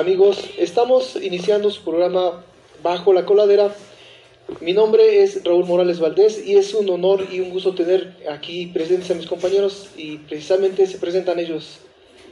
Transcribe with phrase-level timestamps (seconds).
[0.00, 2.42] amigos, estamos iniciando su programa
[2.82, 3.74] Bajo la Coladera.
[4.60, 8.68] Mi nombre es Raúl Morales Valdés y es un honor y un gusto tener aquí
[8.68, 11.80] presentes a mis compañeros y precisamente se presentan ellos.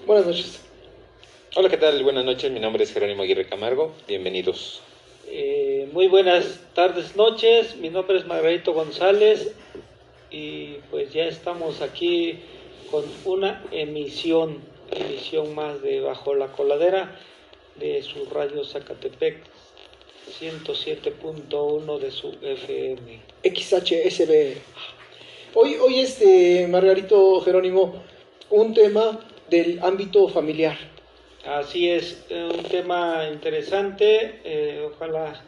[0.06, 0.62] Buenas noches.
[1.56, 2.02] Hola, ¿qué tal?
[2.02, 4.80] Buenas noches, mi nombre es Jerónimo Aguirre Camargo, bienvenidos.
[5.26, 9.52] Eh, muy buenas tardes, noches, mi nombre es Margarito González
[10.30, 12.38] y pues ya estamos aquí
[12.90, 17.14] con una emisión, emisión más de Bajo la Coladera
[17.78, 19.42] de su radio Zacatepec
[20.40, 23.20] 107.1 de su FM.
[23.42, 24.56] XHSB.
[25.54, 28.02] Hoy, hoy este Margarito Jerónimo,
[28.50, 30.76] un tema del ámbito familiar.
[31.46, 35.42] Así es, un tema interesante, eh, ojalá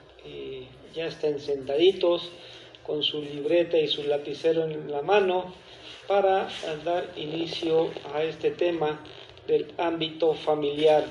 [0.94, 2.30] ya estén sentaditos
[2.86, 5.54] con su libreta y su lapicero en la mano
[6.08, 6.48] para
[6.84, 9.00] dar inicio a este tema
[9.46, 11.04] del ámbito familiar.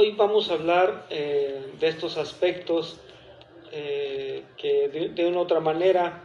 [0.00, 3.00] Hoy vamos a hablar eh, de estos aspectos
[3.72, 6.22] eh, que de, una u otra manera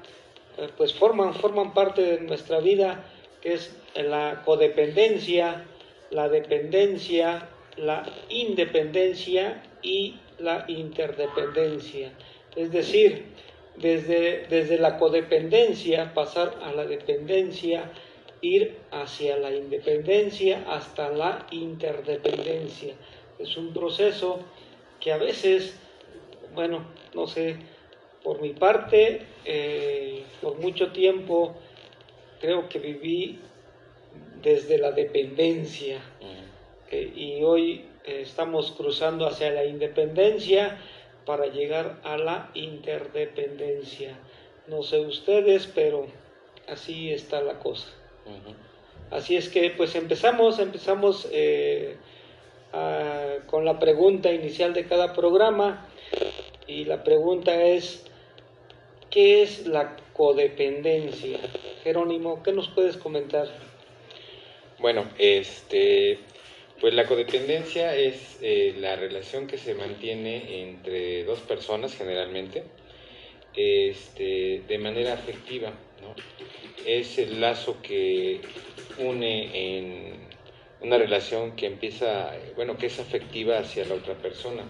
[0.60, 3.04] eh, pues forman, forman parte de nuestra vida,
[3.42, 5.66] que es la codependencia,
[6.12, 12.12] la dependencia, la independencia y la interdependencia.
[12.56, 13.26] Es decir,
[13.78, 17.92] desde, desde la codependencia pasar a la dependencia,
[18.42, 22.94] ir hacia la independencia hasta la interdependencia.
[23.40, 24.40] Es un proceso
[25.00, 25.78] que a veces,
[26.54, 27.58] bueno, no sé,
[28.24, 31.56] por mi parte, eh, por mucho tiempo
[32.40, 33.40] creo que viví
[34.42, 36.02] desde la dependencia
[36.90, 40.78] eh, y hoy eh, estamos cruzando hacia la independencia
[41.26, 44.18] para llegar a la interdependencia.
[44.68, 46.08] No sé ustedes, pero
[46.68, 47.88] así está la cosa.
[49.12, 51.28] Así es que pues empezamos, empezamos
[53.48, 55.88] con la pregunta inicial de cada programa
[56.66, 58.06] y la pregunta es,
[59.12, 61.38] ¿qué es la codependencia?
[61.84, 63.48] Jerónimo, ¿qué nos puedes comentar?
[64.80, 66.18] Bueno, este,
[66.82, 72.64] pues la codependencia es eh, la relación que se mantiene entre dos personas generalmente,
[73.56, 75.70] este, de manera afectiva,
[76.02, 76.16] ¿no?
[76.86, 78.42] Es el lazo que
[78.98, 80.33] une en
[80.84, 84.64] una relación que empieza, bueno, que es afectiva hacia la otra persona.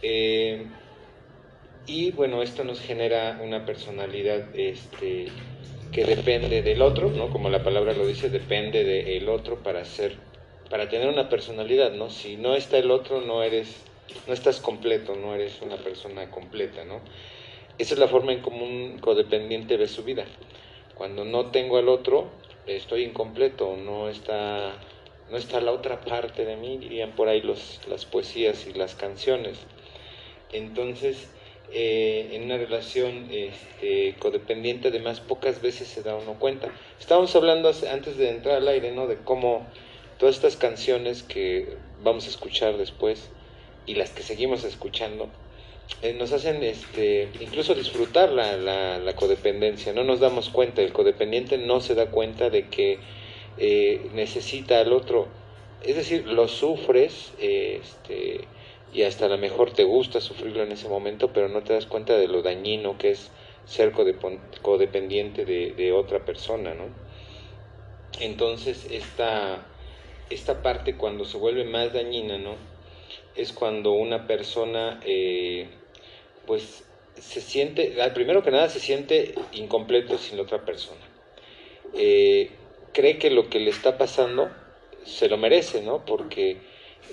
[0.00, 0.66] Eh,
[1.86, 5.26] y bueno, esto nos genera una personalidad este,
[5.90, 7.30] que depende del otro, ¿no?
[7.30, 10.16] Como la palabra lo dice, depende del otro para ser,
[10.70, 12.10] para tener una personalidad, ¿no?
[12.10, 13.82] Si no está el otro, no eres,
[14.26, 17.00] no estás completo, no eres una persona completa, ¿no?
[17.78, 20.26] Esa es la forma en como un codependiente ve su vida.
[20.94, 22.30] Cuando no tengo al otro,
[22.66, 24.74] estoy incompleto, no está
[25.30, 28.94] no está la otra parte de mí, dirían por ahí los, las poesías y las
[28.94, 29.58] canciones.
[30.52, 31.28] Entonces,
[31.72, 36.68] eh, en una relación este, codependiente, además, pocas veces se da uno cuenta.
[36.98, 39.06] Estábamos hablando antes de entrar al aire, ¿no?
[39.06, 39.66] De cómo
[40.18, 43.30] todas estas canciones que vamos a escuchar después
[43.86, 45.28] y las que seguimos escuchando,
[46.02, 49.92] eh, nos hacen este, incluso disfrutar la, la, la codependencia.
[49.92, 52.98] No nos damos cuenta, el codependiente no se da cuenta de que
[53.58, 55.26] eh, necesita al otro.
[55.82, 58.46] Es decir, lo sufres este,
[58.92, 61.86] y hasta a lo mejor te gusta sufrirlo en ese momento, pero no te das
[61.86, 63.30] cuenta de lo dañino que es
[63.66, 66.86] ser codependiente de, otra persona, ¿no?
[68.18, 69.66] Entonces, esta,
[70.30, 72.56] esta parte cuando se vuelve más dañina, ¿no?
[73.36, 75.68] Es cuando una persona, eh,
[76.46, 81.00] pues, se siente, primero que nada, se siente incompleto sin la otra persona.
[81.94, 82.50] Eh,
[82.92, 84.50] cree que lo que le está pasando
[85.04, 86.04] se lo merece, ¿no?
[86.04, 86.58] Porque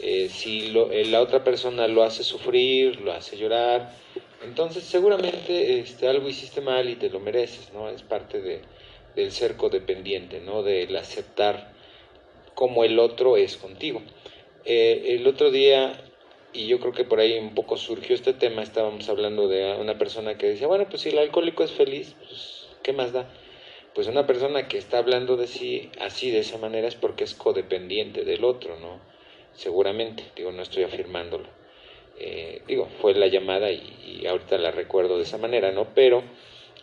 [0.01, 3.93] eh, si lo, eh, la otra persona lo hace sufrir, lo hace llorar,
[4.43, 7.89] entonces seguramente este, algo hiciste mal y te lo mereces, ¿no?
[7.89, 8.61] Es parte de,
[9.15, 10.63] del ser codependiente, ¿no?
[10.63, 11.73] Del aceptar
[12.53, 14.01] como el otro es contigo.
[14.65, 15.93] Eh, el otro día,
[16.53, 19.97] y yo creo que por ahí un poco surgió este tema, estábamos hablando de una
[19.97, 23.29] persona que decía, bueno, pues si el alcohólico es feliz, pues ¿qué más da?
[23.95, 27.33] Pues una persona que está hablando de sí así, de esa manera, es porque es
[27.33, 28.99] codependiente del otro, ¿no?
[29.53, 31.47] Seguramente, digo, no estoy afirmándolo.
[32.19, 35.93] Eh, digo, fue la llamada y, ahorita la recuerdo de esa manera, ¿no?
[35.95, 36.23] Pero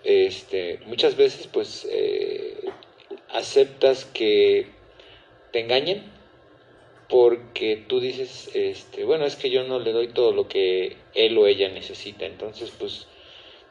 [0.04, 2.70] este, muchas veces, pues, eh,
[3.28, 4.68] aceptas que
[5.52, 6.10] te engañen
[7.10, 11.36] porque tú dices, este, bueno, es que yo no le doy todo lo que él
[11.36, 13.06] o ella necesita, entonces, pues,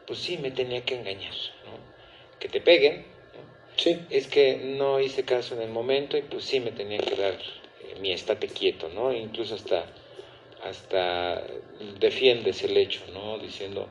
[0.06, 1.34] pues sí, me tenía que engañar,
[1.66, 2.40] ¿no?
[2.40, 3.06] Que te peguen,
[3.82, 4.00] Sí.
[4.12, 7.34] Es que no hice caso en el momento y pues sí me tenía que dar
[7.34, 9.12] eh, mi estate quieto, ¿no?
[9.12, 9.86] Incluso hasta
[10.64, 11.44] hasta
[12.00, 13.40] defiendes el hecho, ¿no?
[13.40, 13.90] Diciendo,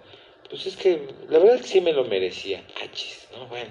[0.48, 2.62] pues es que la verdad es que sí me lo merecía.
[2.84, 3.46] Achis, ¿no?
[3.46, 3.70] Bueno,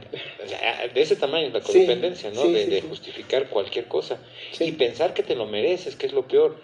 [0.93, 2.45] de ese tamaño es la codependencia, ¿no?
[2.47, 4.19] de, justificar cualquier cosa
[4.59, 6.57] y pensar que te lo mereces, que es lo peor.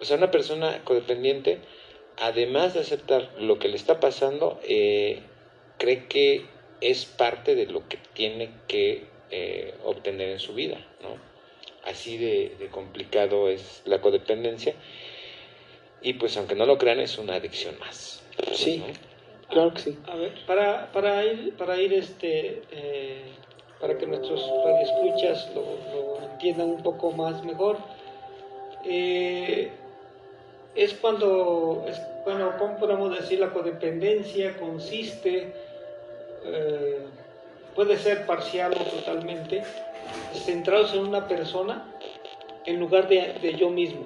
[0.00, 1.60] O sea, una persona codependiente,
[2.18, 5.20] además de aceptar lo que le está pasando, eh,
[5.78, 6.44] cree que
[6.82, 11.16] es parte de lo que tiene que eh, obtener en su vida, ¿no?
[11.84, 14.74] Así de, complicado es la codependencia
[16.00, 18.22] y pues aunque no lo crean es una adicción más.
[18.52, 18.82] Sí,
[19.48, 19.98] claro que sí.
[20.06, 23.22] A ver, para, para ir, para ir este, eh,
[23.80, 25.62] para que nuestros radioescuchas lo,
[25.92, 27.78] lo entiendan un poco más mejor,
[28.84, 29.70] eh,
[30.74, 33.38] es cuando, es, bueno, ¿cómo podemos decir?
[33.40, 35.52] La codependencia consiste
[36.44, 37.06] eh,
[37.74, 39.62] puede ser parcial o totalmente,
[40.34, 41.92] centrados en una persona
[42.66, 44.04] en lugar de, yo mismo.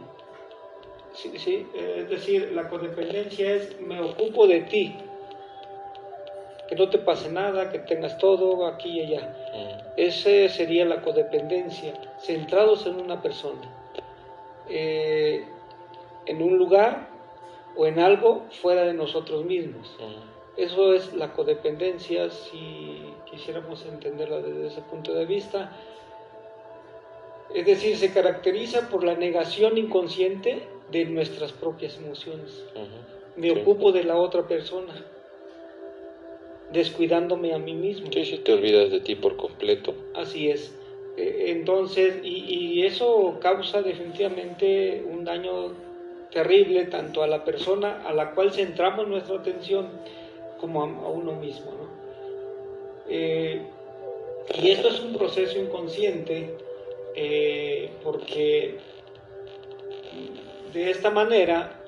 [1.12, 1.66] ¿Sí?
[1.74, 4.96] Es decir, la codependencia es me ocupo de ti,
[6.68, 9.34] que no te pase nada, que tengas todo aquí y allá.
[9.54, 9.80] Mm.
[9.96, 13.62] Esa sería la codependencia, centrados en una persona,
[14.68, 15.46] eh,
[16.26, 17.08] en un lugar
[17.76, 19.96] o en algo fuera de nosotros mismos.
[19.98, 20.35] Mm.
[20.56, 25.76] Eso es la codependencia, si quisiéramos entenderla desde ese punto de vista.
[27.54, 32.64] Es decir, se caracteriza por la negación inconsciente de nuestras propias emociones.
[33.36, 34.94] Me ocupo de la otra persona,
[36.72, 38.10] descuidándome a mí mismo.
[38.10, 39.94] Sí, sí, te olvidas de ti por completo.
[40.14, 40.74] Así es.
[41.18, 45.74] E, entonces, y, y eso causa definitivamente un daño
[46.30, 49.88] terrible tanto a la persona a la cual centramos nuestra atención
[50.60, 51.72] como a, uno mismo.
[51.72, 51.96] ¿no?
[53.08, 53.62] Eh,
[54.60, 56.56] y esto es un proceso inconsciente
[57.14, 58.78] eh, porque
[60.72, 61.80] de esta manera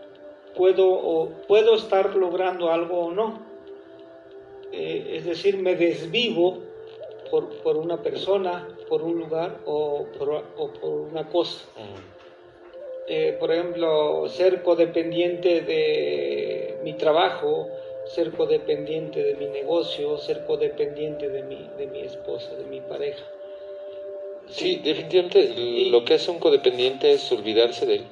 [0.57, 3.47] puedo, o puedo estar logrando algo o no.
[4.73, 6.59] Eh, es decir, me desvivo
[7.31, 11.67] por, por, una persona, por un lugar o por, o por una cosa.
[13.41, 17.69] por ejemplo, ser codependiente de mi trabajo,
[18.15, 23.25] ser codependiente de mi negocio, ser codependiente de mi, de mi esposa, de mi pareja.
[24.49, 25.53] Sí, definitivamente
[25.91, 28.05] lo que hace un codependiente es olvidarse de él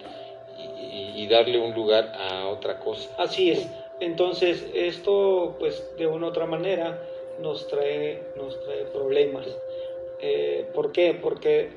[1.14, 3.10] y, darle un lugar a otra cosa.
[3.18, 3.66] Así es.
[3.98, 7.02] Entonces esto, pues de una u otra manera,
[7.40, 9.46] nos trae, nos trae problemas.
[10.20, 11.18] Eh, ¿Por qué?
[11.20, 11.70] Porque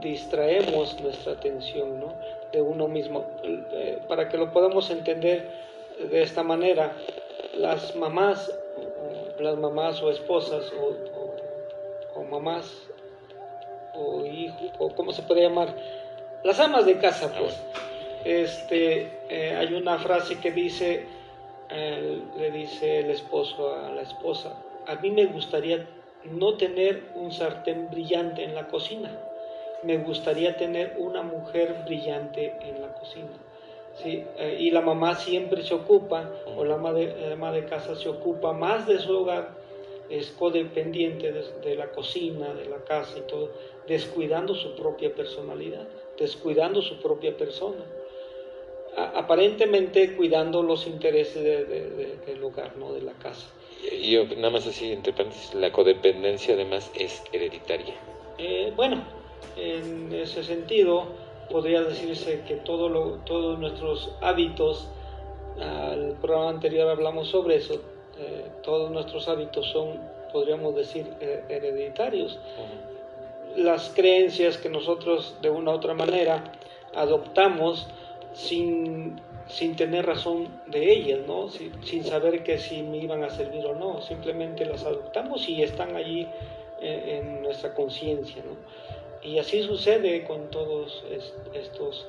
[0.00, 2.14] distraemos nuestra atención ¿no?
[2.52, 3.26] de uno mismo.
[3.42, 5.50] Eh, para que lo podamos entender
[6.10, 6.96] de esta manera,
[7.54, 8.52] las mamás,
[9.38, 10.72] las mamás o esposas
[12.14, 12.88] o, mamás
[13.94, 15.74] o hijos, o cómo se puede llamar,
[16.44, 17.60] las amas de casa, pues.
[18.24, 21.06] Este, eh, hay una frase que dice,
[21.70, 24.54] eh, le dice el esposo a la esposa,
[24.86, 25.86] a mí me gustaría
[26.24, 29.10] no tener un sartén brillante en la cocina,
[29.82, 33.30] me gustaría tener una mujer brillante en la cocina.
[34.02, 34.24] ¿Sí?
[34.38, 38.08] Eh, y la mamá siempre se ocupa, o la ama, de, ama de casa se
[38.08, 39.56] ocupa más de su hogar,
[40.08, 43.50] es codependiente de, la cocina, de la casa y todo,
[43.86, 45.86] descuidando su propia personalidad,
[46.18, 47.84] descuidando su propia persona.
[48.96, 52.92] aparentemente cuidando los intereses del hogar, ¿no?
[52.94, 53.46] de la casa.
[53.92, 57.94] Y yo, nada más así, entre paréntesis, la codependencia además es hereditaria.
[58.38, 59.04] Eh, bueno,
[59.56, 61.06] en ese sentido,
[61.50, 64.88] podría decirse que todo lo, todos nuestros hábitos,
[65.60, 67.74] al programa anterior hablamos sobre eso,
[68.18, 70.00] eh, todos nuestros hábitos son,
[70.32, 72.38] podríamos decir, hereditarios.
[73.56, 76.52] Las creencias que nosotros de una u otra manera
[76.94, 77.88] adoptamos
[78.32, 81.48] sin, sin tener razón de ellas, ¿no?
[81.48, 85.96] sin, saber que si me iban a servir o no, simplemente las adoptamos y están
[85.96, 86.28] allí
[86.80, 88.42] eh, en nuestra conciencia.
[88.44, 88.56] ¿no?
[89.22, 91.04] Y así sucede con todos
[91.54, 92.06] estos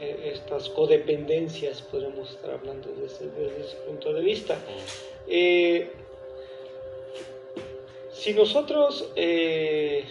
[0.00, 3.26] eh, estas codependencias, podemos estar hablando desde,
[3.60, 4.56] ese punto de vista.
[5.26, 5.90] Eh,
[8.12, 10.04] si nosotros eh,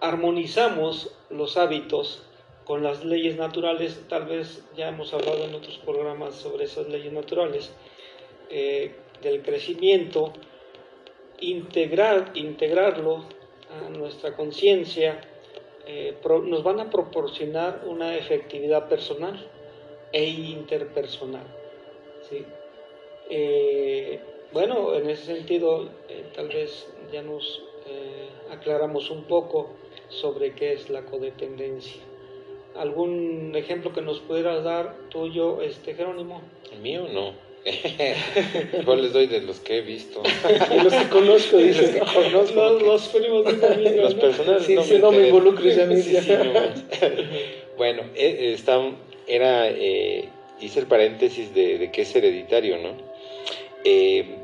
[0.00, 2.22] armonizamos los hábitos
[2.64, 7.12] con las leyes naturales, tal vez ya hemos hablado en otros programas sobre esas leyes
[7.12, 7.70] naturales,
[8.48, 10.32] del crecimiento,
[11.40, 13.24] integrar, integrarlo
[13.84, 15.20] a nuestra conciencia,
[15.86, 19.48] eh, nos van a proporcionar una efectividad personal
[20.12, 21.46] e interpersonal.
[22.28, 22.44] ¿sí?
[23.30, 24.20] Eh,
[24.52, 27.62] bueno, en ese sentido, eh, tal vez ya nos
[28.50, 29.70] aclaramos un poco
[30.08, 32.02] sobre qué es la codependencia.
[32.74, 36.42] ¿Algún ejemplo que nos pudieras dar tuyo, este Jerónimo?
[36.72, 37.45] El mío no.
[38.86, 40.22] Yo les doy de los que he visto.
[40.70, 41.90] De los que conozco, dices.
[41.90, 42.54] que conozco.
[42.54, 46.02] Los, los primos de amiga, Los Sí, no sí, me no me involucres, ya, Sí,
[46.02, 46.60] sí, no.
[47.76, 48.80] bueno, eh, eh, está,
[49.26, 50.28] era, eh,
[50.60, 52.90] hice el paréntesis de, de que es hereditario, ¿no?
[53.84, 54.36] Eh,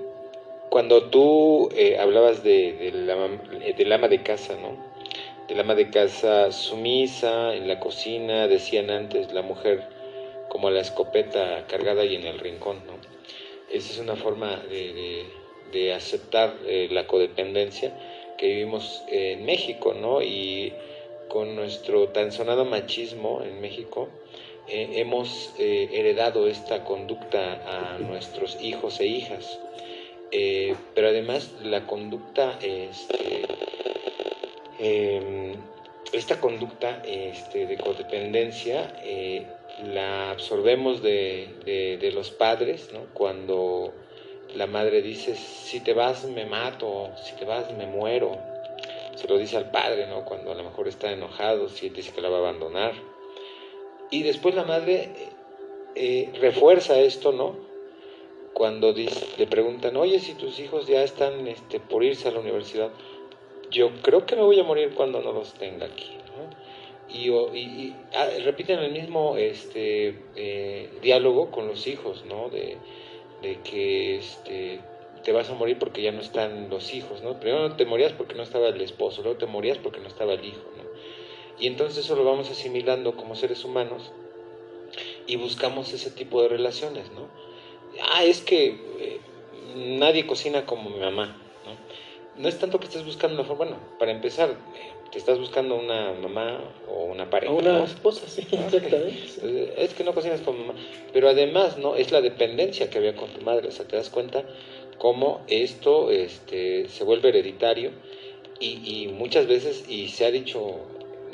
[0.69, 3.29] cuando tú eh, hablabas de, de la
[3.61, 4.77] eh, del ama de casa, ¿no?
[5.47, 9.92] Del ama de casa sumisa, en la cocina, decían antes la mujer
[10.53, 12.93] como la escopeta cargada y en el rincón, ¿no?
[13.71, 15.25] Esa es una forma de,
[15.73, 17.91] de- aceptar eh, la codependencia
[18.37, 20.21] que vivimos en México, ¿no?
[20.21, 20.75] Y
[21.29, 24.11] con nuestro tan sonado machismo en México,
[24.69, 29.59] eh, hemos eh, heredado esta conducta a nuestros hijos e hijas.
[30.95, 33.47] Pero además la conducta, este,
[34.79, 35.55] em,
[36.13, 38.95] esta conducta este, de codependencia
[39.85, 41.49] la absorbemos de,
[42.01, 42.91] de- los padres.
[43.15, 43.93] Cuando
[44.55, 48.39] la madre dice, si te vas me mato, si te vas me muero.
[49.17, 50.25] Se lo dice al padre, ¿no?
[50.25, 52.95] Cuando a lo mejor está enojado, si él dice que la va a abandonar.
[54.11, 55.29] Y después la madre eh,
[55.95, 57.57] eh, refuerza esto, ¿no?
[58.55, 62.41] Cuando dice- le preguntan, oye, si tus hijos ya están este, por irse a la
[62.41, 62.91] universidad,
[63.71, 66.22] yo creo que me voy a morir cuando no los tenga aquí.
[67.09, 72.49] Y, y- y, ah, repiten el mismo este, eh, diálogo con los hijos, ¿no?
[72.49, 72.77] De,
[73.43, 74.81] de que este,
[75.25, 77.39] te vas a morir porque ya no están los hijos, ¿no?
[77.39, 80.45] Primero te morías porque no estaba el esposo, luego te morías porque no estaba el
[80.45, 80.85] hijo, ¿no?
[81.59, 84.11] Y entonces eso lo vamos asimilando como seres humanos
[85.27, 87.29] y buscamos ese tipo de relaciones, ¿no?
[88.11, 88.69] Ah, es que
[89.01, 89.21] eh,
[89.77, 91.27] nadie cocina como mi mamá,
[91.65, 92.43] ¿no?
[92.43, 95.77] No es tanto que estés buscando una forma, bueno, para empezar, eh, te estás buscando
[95.77, 97.85] una mamá o una pareja, una ¿no?
[97.85, 99.75] esposa, sí, exactamente.
[99.77, 100.75] Es que no cocinas con mamá.
[101.13, 101.97] Pero además, ¿no?
[101.97, 103.69] Es la dependencia que había con tu madre.
[103.69, 104.43] O sea, te das cuenta
[104.99, 107.91] cómo esto este, se vuelve hereditario
[108.59, 110.77] y, y muchas veces, y se ha dicho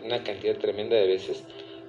[0.05, 1.45] una cantidad tremenda de veces,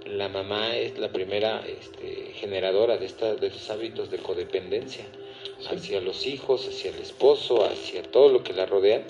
[0.06, 5.06] la mamá es la primera este, generadora de, esta, de estos hábitos de codependencia
[5.70, 9.04] hacia los hijos, hacia el esposo, hacia todo lo que la rodea,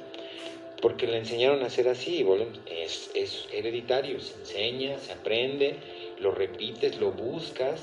[0.82, 5.76] porque la enseñaron a ser así, y volvemos, es, es hereditario, se enseña, se aprende,
[6.20, 7.82] lo repites, lo buscas,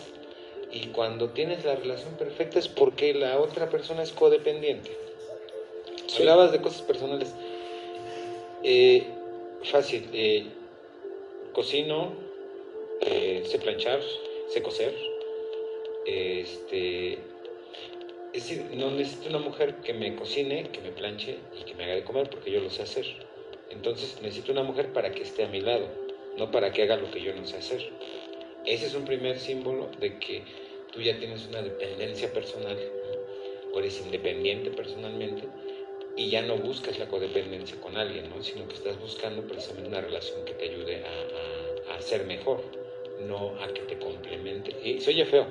[0.73, 4.91] y cuando tienes la relación perfecta es porque la otra persona es codependiente.
[6.07, 6.19] Sí.
[6.19, 7.35] Hablabas de cosas personales.
[8.63, 9.07] Eh,
[9.65, 10.47] fácil, eh,
[11.53, 12.13] cocino,
[13.01, 14.01] eh, sé planchar,
[14.49, 14.95] sé coser,
[16.05, 17.19] este,
[18.37, 21.85] es decir, no necesito una mujer que me cocine, que me planche y que me
[21.85, 23.07] haga de comer porque yo lo sé hacer.
[23.71, 25.89] Entonces necesito una mujer para que esté a mi lado,
[26.37, 27.81] no para que haga lo que yo no sé hacer.
[28.67, 30.45] Ese es un primer símbolo de que
[30.93, 32.77] tú ya tienes una dependencia personal,
[33.73, 35.49] o eres independiente personalmente
[36.17, 38.43] y ya no buscas la codependencia con alguien, ¿no?
[38.43, 42.63] sino que estás buscando precisamente una relación que te ayude a, a- a ser mejor,
[43.21, 44.75] no a que te complemente.
[44.83, 45.47] Y se oye feo,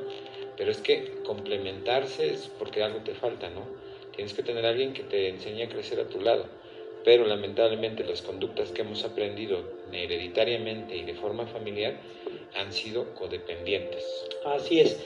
[0.58, 3.66] pero es que complementarse es porque algo te falta, ¿no?
[4.16, 6.46] Tienes que tener a alguien que te enseñe a crecer a tu lado.
[7.04, 11.94] Pero lamentablemente las conductas que hemos aprendido hereditariamente y de forma familiar
[12.56, 14.26] han sido codependientes.
[14.44, 15.00] Así es.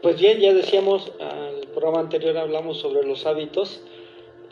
[0.00, 3.82] Pues bien, ya decíamos, al programa anterior hablamos sobre los hábitos,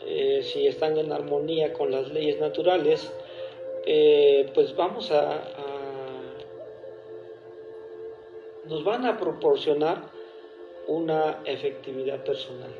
[0.05, 3.11] eh, si están en armonía con las leyes naturales,
[3.85, 5.43] eh, pues vamos a-
[8.65, 10.20] nos van a proporcionar
[10.87, 12.71] una efectividad personal.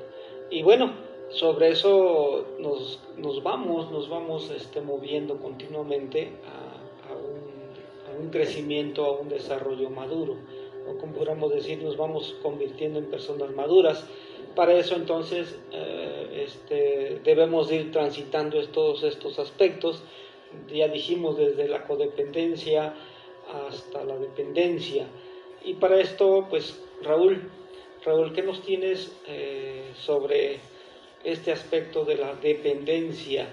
[0.50, 0.94] Y bueno,
[1.30, 9.30] sobre eso nos, nos vamos, nos vamos este, moviendo continuamente a, un, crecimiento, a un
[9.30, 10.36] desarrollo maduro.
[10.86, 10.98] ¿no?
[10.98, 14.06] Como podríamos decir, nos vamos convirtiendo en personas maduras.
[14.56, 20.04] Para eso entonces eh, este, debemos de ir transitando todos estos aspectos.
[20.68, 22.94] Ya dijimos desde la codependencia
[23.68, 25.08] hasta la dependencia.
[25.64, 27.50] Y para esto, pues Raúl,
[28.06, 30.58] Raúl, ¿qué nos tienes eh, sobre
[31.24, 33.48] este aspecto de la dependencia?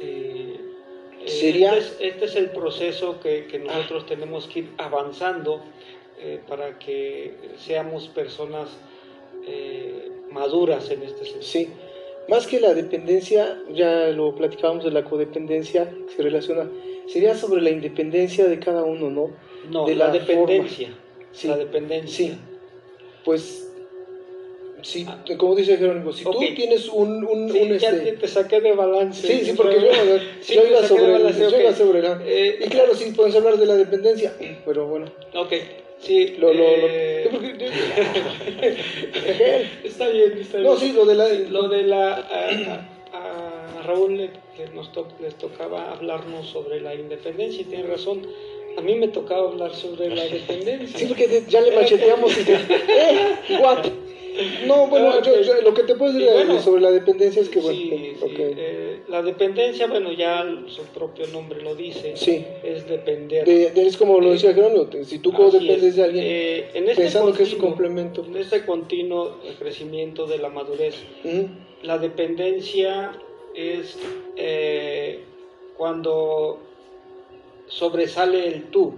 [0.00, 0.56] Eh,
[1.20, 5.62] eh, Sería- Este es, este es el proceso que, que nosotros tenemos que ir avanzando
[6.20, 8.68] eh, para que seamos personas
[9.46, 11.42] eh, maduras en este sentido.
[11.42, 11.68] Sí,
[12.28, 16.70] más que la dependencia, ya lo platicábamos de la codependencia, que se relaciona,
[17.08, 19.30] sería sobre la independencia de cada uno, ¿no?
[19.70, 20.90] No, de la, la dependencia.
[21.32, 22.26] Sí, La dependencia.
[22.34, 22.38] sí.
[23.28, 23.64] Pues
[24.82, 25.04] Sí,
[25.36, 26.44] como dice Jerónimo, si tú Ok.
[26.56, 29.26] tienes un, un, Sí, un, ya este, te, saqué de balance.
[29.26, 29.88] Sí, sí, porque yo,
[30.40, 31.54] Sí, yo iba sobre, balance, yo ok.
[31.60, 34.32] iba sobre la- Eh, y claro, sí, podemos hablar de la dependencia,
[34.64, 35.06] pero bueno.
[35.34, 35.52] Ok,
[36.00, 36.36] sí.
[36.38, 37.68] Lo, lo, lo- eh, porque-
[39.84, 40.70] está bien, está bien.
[40.72, 41.28] no, sí, lo de la...
[41.28, 42.14] Lo de la.
[42.14, 47.64] A, a- a Raúl le, le nos to- les tocaba hablarnos sobre la independencia y
[47.64, 48.22] tiene razón.
[48.78, 50.96] A mí me tocaba hablar sobre la dependencia.
[50.98, 52.52] Sí, porque ya le macheteamos y te...
[52.88, 53.58] ¡Eh!
[53.60, 53.84] ¿What?
[54.68, 55.40] No, bueno, yo- ok.
[55.42, 58.34] yo- lo que te puedo decir bueno, sobre la dependencia es que, bueno, Sí, sí,
[58.38, 62.44] eh, la dependencia, bueno, ya su propio nombre lo dice, Sí.
[62.62, 63.44] es depender.
[63.44, 65.96] De- de- es como lo decía Jerónimo, te- si tú Así dependes es.
[65.96, 68.24] de alguien, Eh, en este pensando que es un complemento.
[68.24, 70.94] En este continuo crecimiento de la madurez,
[71.82, 73.10] la dependencia
[73.56, 73.98] es
[74.36, 75.18] eh,
[75.76, 76.60] cuando
[77.68, 78.94] sobresale el tú.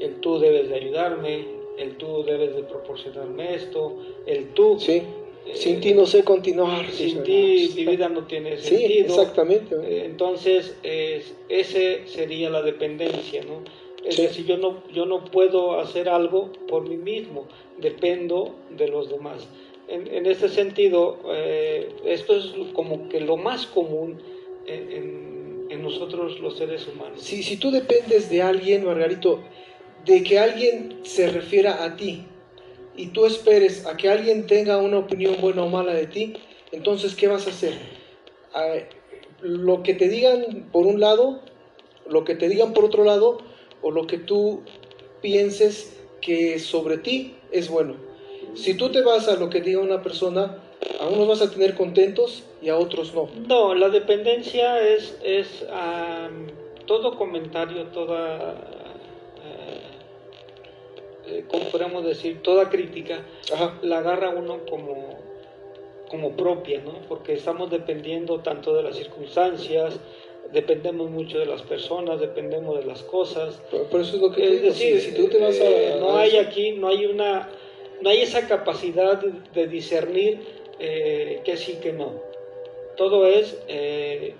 [0.00, 1.44] El tú debes de ayudarme,
[1.78, 3.96] el tú debes de proporcionarme esto,
[4.26, 4.78] el tú.
[4.78, 5.02] sí,
[5.46, 6.90] eh, sin ti no sé continuar.
[6.90, 9.06] Sin sí, ti mi vida no tiene Sí, sentido.
[9.06, 9.74] exactamente.
[9.82, 13.62] Eh, Entonces, es- ese sería la dependencia, ¿no?
[14.04, 14.22] Es Sí.
[14.22, 19.48] decir, yo no, yo no puedo hacer algo por mí mismo, dependo de los demás.
[19.88, 24.20] En, en este sentido, eh, esto es como que lo más común
[24.66, 25.35] en, en-
[25.68, 27.22] en nosotros los seres humanos.
[27.22, 29.42] Si, si tú dependes de alguien, Margarito,
[30.04, 32.24] de que alguien se refiera a ti
[32.96, 36.34] y tú esperes a que alguien tenga una opinión buena o mala de ti,
[36.72, 37.74] entonces, ¿qué vas a hacer?
[38.54, 38.74] Ah,
[39.40, 41.40] lo que te digan por un lado,
[42.08, 43.38] lo que te digan por otro lado,
[43.82, 44.62] o lo que tú
[45.20, 47.96] pienses que sobre ti es bueno.
[48.54, 50.58] Si tú te vas a lo que diga una persona,
[51.00, 53.28] a unos vas a tener contentos y a otros no.
[53.46, 56.48] No, la dependencia es, es am,
[56.84, 58.54] todo comentario, toda,
[59.44, 59.78] eh,
[61.28, 62.42] eh, ¿cómo podemos decir?
[62.42, 63.78] Toda crítica Ajá.
[63.82, 65.16] la agarra uno como,
[66.10, 66.94] como propia, ¿no?
[67.08, 70.00] Porque estamos dependiendo tanto de las circunstancias,
[70.52, 73.62] dependemos mucho de las personas, dependemos de las cosas.
[73.92, 75.64] Por eso es lo que Es decir, si, si tú te vas a...
[75.64, 77.48] eh, no hay aquí, no hay una,
[78.00, 80.40] no hay esa capacidad de, de discernir
[80.80, 82.34] eh, que sí, que no.
[82.96, 84.34] Todo es eh,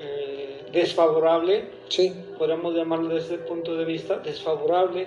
[0.00, 5.06] eh, desfavorable, Sí, podemos llamarlo desde el punto de vista desfavorable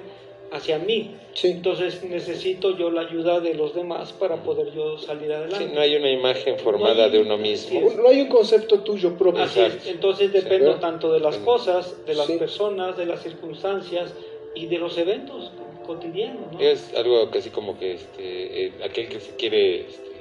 [0.52, 1.16] hacia mí.
[1.34, 1.48] sí.
[1.50, 5.72] Entonces necesito yo la ayuda de los demás para poder yo salir Sí, adelante.
[5.74, 7.88] no hay una imagen formada No hay- de uno así mismo.
[7.90, 7.96] es.
[7.98, 9.44] No hay un concepto tuyo propio.
[9.44, 9.88] Así es.
[9.88, 10.40] Entonces Sí.
[10.40, 11.42] dependo tanto de las Sí.
[11.44, 12.38] cosas, de las Sí.
[12.38, 14.14] personas, de las circunstancias
[14.56, 15.52] y de los eventos
[15.88, 16.52] cotidianos.
[16.54, 16.60] ¿no?
[16.60, 20.13] Es algo casi como que este, eh, aquel que se quiere este,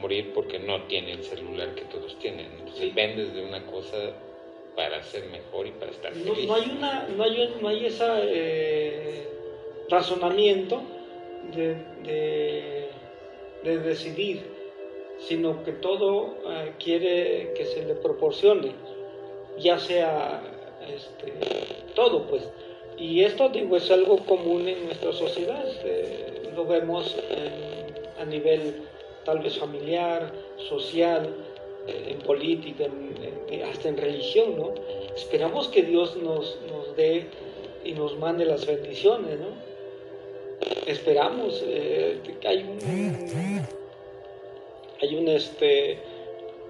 [0.00, 2.46] morir porque no tiene el celular que todos tienen.
[2.52, 2.86] Entonces, Sí.
[2.86, 3.96] Dependes de una cosa
[4.76, 6.46] para ser mejor y para estar feliz.
[6.46, 9.26] no hay una, no hay, no hay ese
[9.88, 10.80] razonamiento
[11.54, 12.88] de, de,
[13.64, 14.42] de decidir,
[15.20, 18.72] sino que todo eh, quiere que se le proporcione,
[19.58, 20.42] ya sea
[20.94, 21.32] este,
[21.94, 22.48] todo, pues.
[22.96, 27.16] Y esto, digo, es algo común en nuestra sociedad, eh, lo vemos
[28.20, 28.82] a nivel
[29.28, 30.32] tal vez familiar,
[30.70, 31.28] social,
[31.86, 34.72] eh, en política, en- hasta en religión, ¿no?
[35.14, 36.56] Esperamos que Dios nos,
[36.96, 37.26] dé
[37.84, 39.50] y nos mande las bendiciones, ¿no?
[40.86, 42.78] Esperamos, eh, hay un,
[45.02, 45.98] hay un este,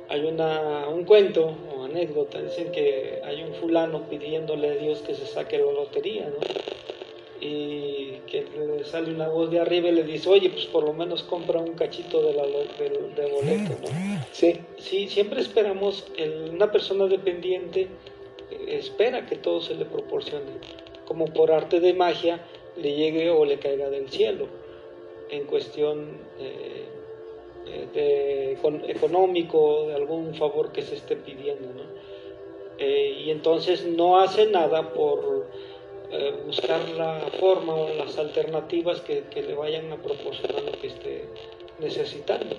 [0.08, 5.14] hay una, un cuento o anécdota, dicen que hay un fulano pidiéndole a Dios que
[5.14, 6.40] se saque la lotería, ¿no?
[7.40, 10.92] Y que le sale una voz de arriba y le dice, oye, pues por lo
[10.92, 13.88] menos compra un cachito de, la, del- de boleto, ¿no?
[14.32, 17.82] Sí, Sí, siempre esperamos, el- una persona dependiente
[18.50, 20.46] eh, espera que todo se le proporcione,
[21.06, 22.40] como por arte de magia
[22.76, 24.46] le llegue o le caiga del cielo,
[25.30, 26.84] en cuestión eh,
[27.66, 31.82] eh, de, econ- económico, de algún favor que se esté pidiendo, ¿no?
[32.78, 35.46] Eh, y entonces no hace nada por
[36.10, 40.86] eh, buscar la forma o las alternativas que, que le vayan a proporcionar lo que
[40.88, 41.24] esté
[41.78, 42.54] necesitando.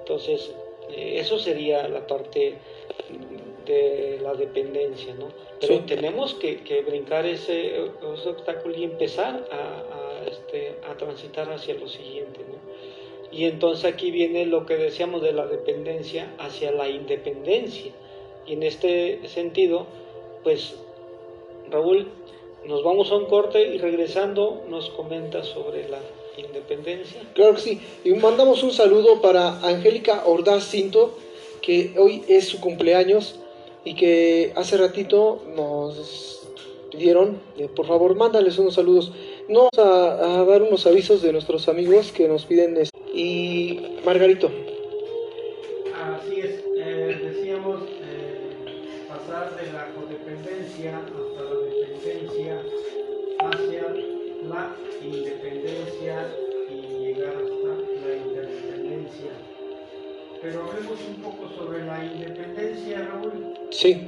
[0.00, 0.52] Entonces,
[0.90, 2.58] eh, eso sería la parte
[3.64, 5.28] de la dependencia, ¿no?
[5.60, 5.82] Pero Sí.
[5.86, 7.76] tenemos que, que brincar ese,
[8.14, 12.56] ese obstáculo y empezar a, a, este, a transitar hacia lo siguiente, ¿no?
[13.32, 17.90] Y entonces aquí viene lo que decíamos de la dependencia hacia la independencia.
[18.46, 19.86] Y en este sentido,
[20.44, 20.76] pues,
[21.68, 22.08] Raúl,
[22.66, 25.98] nos vamos a un corte y regresando nos comenta sobre la
[26.36, 27.22] independencia.
[27.34, 27.80] claro que sí.
[28.04, 31.14] Y mandamos un saludo para Angélica Ordaz Cinto,
[31.62, 33.36] que hoy es su cumpleaños
[33.84, 36.42] y que hace ratito nos
[36.90, 39.12] pidieron, eh, por favor, mándales unos saludos.
[39.48, 42.76] No vamos a, a dar unos avisos de nuestros amigos que nos piden.
[42.76, 44.50] este, Y Margarito.
[60.46, 63.32] Pero hablemos un poco sobre la independencia, Raúl.
[63.70, 63.98] Sí.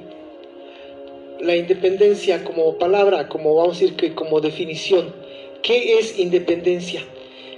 [1.40, 5.12] La independencia como palabra, como vamos a decir que como definición.
[5.62, 7.02] ¿Qué es independencia?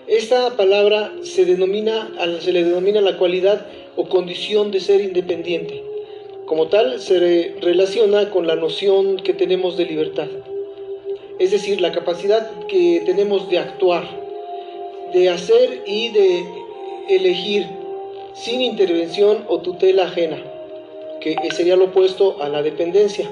[0.07, 3.67] Esta palabra se, denomina, se le denomina la cualidad
[3.97, 5.85] o condición de ser independiente.
[6.47, 10.29] Como tal, se relaciona con la noción que tenemos de libertad.
[11.39, 14.09] Es decir, la capacidad que tenemos de actuar,
[15.13, 16.45] de hacer y de
[17.11, 17.80] elegir
[18.35, 20.43] sin intervención o tutela ajena,
[21.21, 23.31] que sería lo opuesto a la dependencia.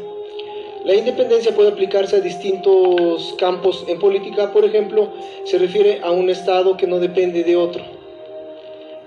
[0.84, 5.08] La independencia puede aplicarse a distintos campos en política, por ejemplo,
[5.44, 7.84] se refiere a un Estado que no depende de otro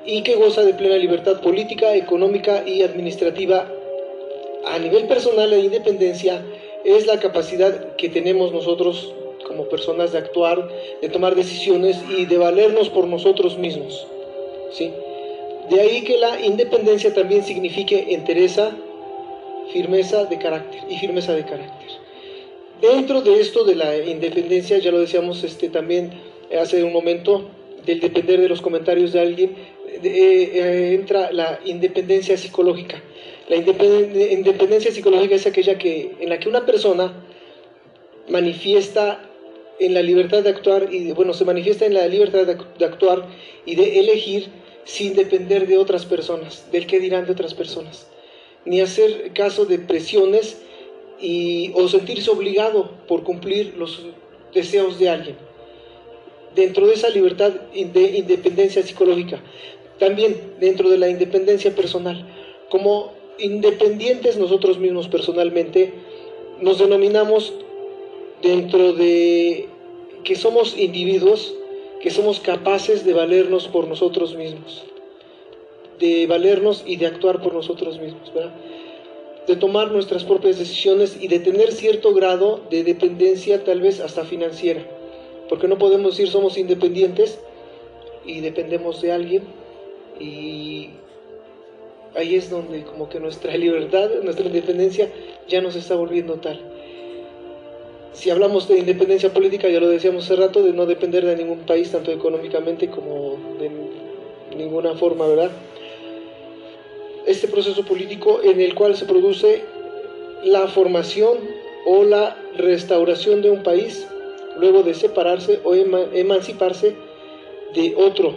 [0.05, 3.71] y que goza de plena libertad política, económica y administrativa.
[4.65, 6.43] A nivel personal, la independencia
[6.83, 9.13] es la capacidad que tenemos nosotros
[9.47, 10.67] como personas de actuar,
[11.01, 14.07] de tomar decisiones y de valernos por nosotros mismos.
[14.71, 14.91] ¿sí?
[15.71, 18.75] De ahí que la independencia también signifique entereza,
[19.71, 21.89] firmeza de carácter y firmeza de carácter.
[22.81, 26.11] Dentro de esto de la independencia, ya lo decíamos este, también
[26.59, 27.49] hace un momento,
[27.85, 29.55] del depender de los comentarios de alguien,
[29.87, 33.01] eh, eh, entra la independencia psicológica.
[33.47, 37.13] La independencia psicológica es aquella que, en la que una persona
[38.27, 39.21] manifiesta
[39.79, 43.25] en la libertad de actuar y bueno se manifiesta en la libertad de, de actuar
[43.65, 44.49] y de elegir
[44.91, 48.07] sin depender de otras personas, del qué dirán de otras personas
[48.65, 50.61] ni hacer caso de presiones
[51.19, 54.03] y, o sentirse obligado por cumplir los
[54.53, 55.35] deseos de alguien.
[56.55, 59.41] Dentro de esa libertad de independencia psicológica,
[59.99, 62.27] también dentro de la independencia personal,
[62.69, 65.93] como independientes nosotros mismos personalmente,
[66.59, 67.53] nos denominamos
[68.41, 69.69] dentro de
[70.23, 71.55] que somos individuos,
[72.01, 74.83] que somos capaces de valernos por nosotros mismos
[76.01, 78.31] de valernos y de actuar por nosotros mismos,
[79.47, 84.25] de tomar nuestras propias decisiones y de tener cierto grado de dependencia tal vez hasta
[84.25, 84.83] financiera,
[85.47, 87.39] porque no podemos decir somos independientes
[88.25, 89.43] y dependemos de alguien
[90.19, 90.89] y
[92.15, 95.11] ahí es donde como que nuestra libertad, nuestra independencia
[95.47, 96.70] ya nos está volviendo tal.
[98.13, 101.59] Si hablamos de independencia política, ya lo decíamos hace rato, de no depender de ningún
[101.59, 103.71] país, tanto económicamente como de
[104.55, 105.51] ninguna forma, ¿verdad?
[107.25, 109.63] este proceso político en el cual se produce
[110.43, 111.37] la formación
[111.85, 114.07] o la restauración de un país
[114.57, 116.95] luego de separarse o emanciparse
[117.73, 118.33] de otro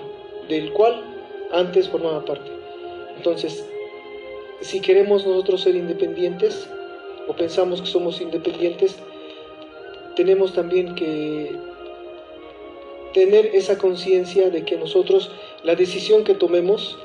[0.49, 1.03] del cual
[1.53, 2.51] antes formaba parte.
[3.17, 3.67] Entonces,
[4.61, 6.69] si queremos nosotros ser independientes
[7.27, 8.97] o pensamos que somos independientes,
[10.17, 11.57] tenemos también que
[13.13, 15.31] tener esa conciencia de que nosotros
[15.63, 16.99] la decisión que tomemos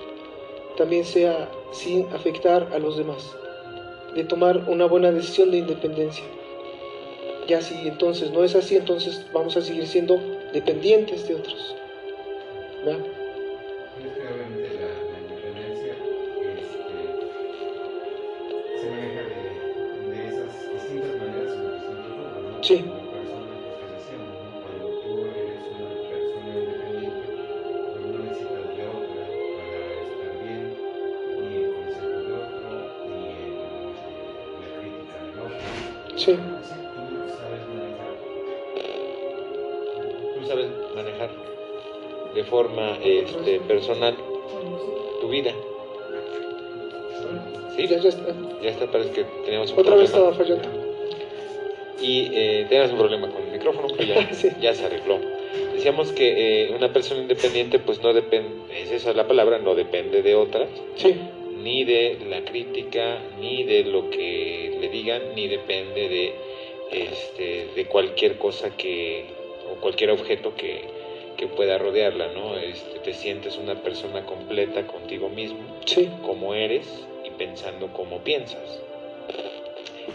[0.78, 3.36] también sea sin afectar a los demás,
[4.16, 6.24] de tomar una buena decisión de independencia.
[7.48, 10.20] Ya si entonces no es así, entonces vamos a seguir siendo
[10.54, 11.76] dependientes de otros.
[12.84, 13.00] ¿verdad?
[22.72, 22.99] obviamente
[42.60, 44.16] forma este, personal
[45.22, 45.54] tu vida.
[47.76, 48.34] Sí, ya, ya está.
[48.62, 50.02] Ya está, parece que teníamos un Otra problema.
[50.02, 50.68] vez estaba fallando.
[52.02, 54.50] Y eh, teníamos un problema con el micrófono, pero ya, Sí.
[54.60, 55.20] ya se arregló.
[55.74, 60.22] Decíamos que eh, una persona independiente, pues no depende, es esa la palabra, no depende
[60.22, 61.16] de otras, Sí,
[61.64, 66.34] ni de la crítica, ni de lo que le digan, ni depende de,
[66.92, 69.24] este, de cualquier cosa que,
[69.72, 70.99] o cualquier objeto que,
[71.40, 72.58] que pueda rodearla, ¿no?
[72.58, 76.86] Este, te sientes una persona completa contigo mismo, sí, como eres
[77.24, 78.82] y pensando como piensas.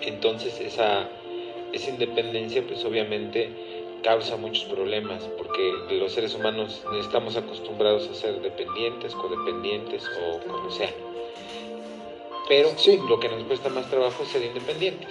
[0.03, 1.09] Entonces esa,
[1.73, 3.49] esa independencia pues obviamente
[4.03, 10.71] causa muchos problemas porque los seres humanos estamos acostumbrados a ser dependientes, codependientes o como
[10.71, 10.91] sea.
[12.49, 13.01] Pero Sí.
[13.09, 15.09] lo que nos cuesta más trabajo es ser independientes.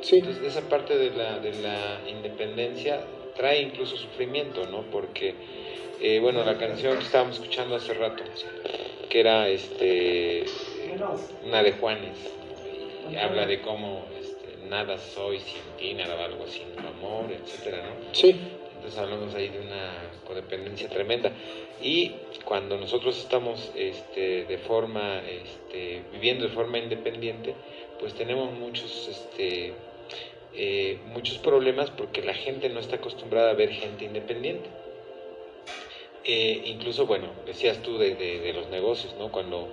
[0.00, 3.00] sí, Entonces esa parte de la, de la independencia
[3.36, 4.82] trae incluso sufrimiento, ¿no?
[4.90, 5.34] Porque
[6.02, 8.24] Eh, bueno, la canción que estábamos escuchando hace rato,
[9.10, 10.46] que era este
[11.44, 12.16] una de Juanes,
[13.12, 17.82] y habla de cómo este, nada soy sin ti, nada valgo sin tu amor, etcétera,
[17.84, 18.14] ¿no?
[18.14, 18.34] Sí,
[18.76, 19.92] Entonces hablamos ahí de una
[20.26, 21.32] codependencia tremenda.
[21.82, 22.12] Y
[22.46, 27.54] cuando nosotros estamos este, de forma, este, viviendo de forma independiente,
[27.98, 29.74] pues tenemos muchos, este,
[30.54, 34.68] eh, muchos problemas porque la gente no está acostumbrada a ver gente independiente.
[36.24, 39.32] Eh, incluso, bueno, decías tú de, de- de los negocios, ¿no?
[39.32, 39.68] Cuando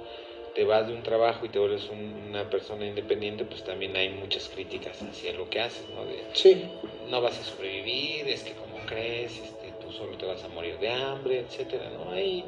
[0.55, 4.09] te vas de un trabajo y te vuelves un- una persona independiente, pues también hay
[4.09, 6.05] muchas críticas hacia lo que haces, ¿no?
[6.05, 6.63] De, sí,
[7.09, 10.79] no vas a sobrevivir, es que como crees, este, tú solo te vas a morir
[10.79, 12.11] de hambre, etcétera, ¿no?
[12.11, 12.43] Ahí,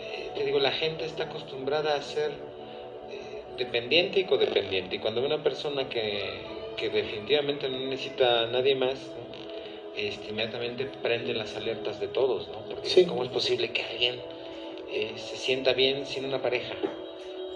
[0.00, 2.32] eh, te digo, la gente está acostumbrada a ser
[3.10, 6.42] eh, dependiente y codependiente, y cuando ve una persona que,
[6.78, 8.98] que definitivamente no necesita a nadie más.
[9.96, 12.60] Este, inmediatamente prende las alertas de todos, ¿no?
[12.68, 13.04] Porque Sí.
[13.04, 14.20] ¿cómo es posible que alguien
[14.92, 16.74] eh, se sienta bien sin una pareja?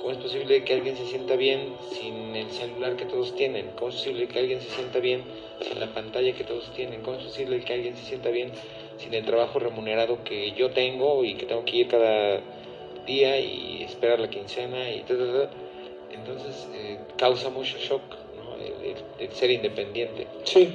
[0.01, 3.71] ¿Cómo es posible que alguien se sienta bien sin el celular que todos tienen?
[3.77, 5.23] ¿Cómo es posible que alguien se sienta bien
[5.61, 7.03] sin la pantalla que todos tienen?
[7.03, 8.51] ¿Cómo es posible que alguien se sienta bien
[8.99, 12.41] sin el trabajo remunerado que yo tengo y que tengo que ir cada
[13.07, 15.51] día y esperar la quincena y ta, ta, ta?
[16.11, 18.03] Entonces eh, causa mucho shock.
[18.67, 20.69] El, el- el ser independiente sí,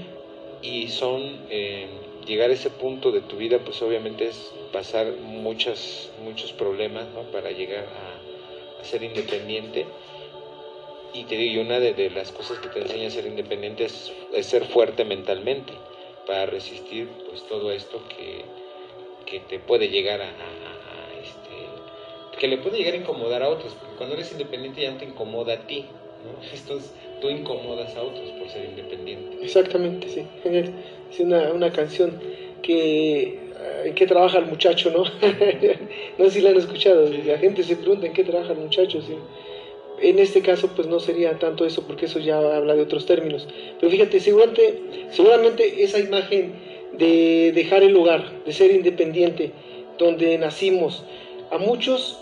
[0.62, 1.88] y son eh,
[2.26, 7.22] llegar a ese punto de tu vida pues obviamente es pasar muchas muchos problemas ¿no?
[7.32, 9.86] para llegar a, a ser independiente
[11.14, 13.86] y te digo y una de, de las cosas que te enseña a ser independiente
[13.86, 15.74] es, es ser fuerte mentalmente
[16.26, 18.44] para resistir pues todo esto que,
[19.26, 23.42] que te puede llegar a, a- a- a, este que le puede llegar a incomodar
[23.42, 25.86] a otros porque cuando eres independiente ya no te incomoda a ti
[26.24, 26.38] ¿no?
[26.54, 26.92] Entonces
[27.22, 30.24] tú incomodas a otros por ser independiente exactamente, sí.
[31.10, 32.20] Es una, una canción
[32.62, 35.04] que eh, en qué trabaja el muchacho, ¿no?
[36.18, 37.10] no sé si la han escuchado.
[37.26, 39.02] La gente se pregunta en qué trabaja el muchacho.
[39.02, 39.16] sí.
[40.00, 43.48] En este caso, pues no sería tanto eso, porque eso ya habla de otros términos.
[43.80, 46.54] Pero fíjate, seguramente, seguramente esa imagen
[46.94, 49.54] de dejar el hogar, de ser independiente,
[49.98, 51.04] donde nacimos,
[51.50, 52.20] a muchos,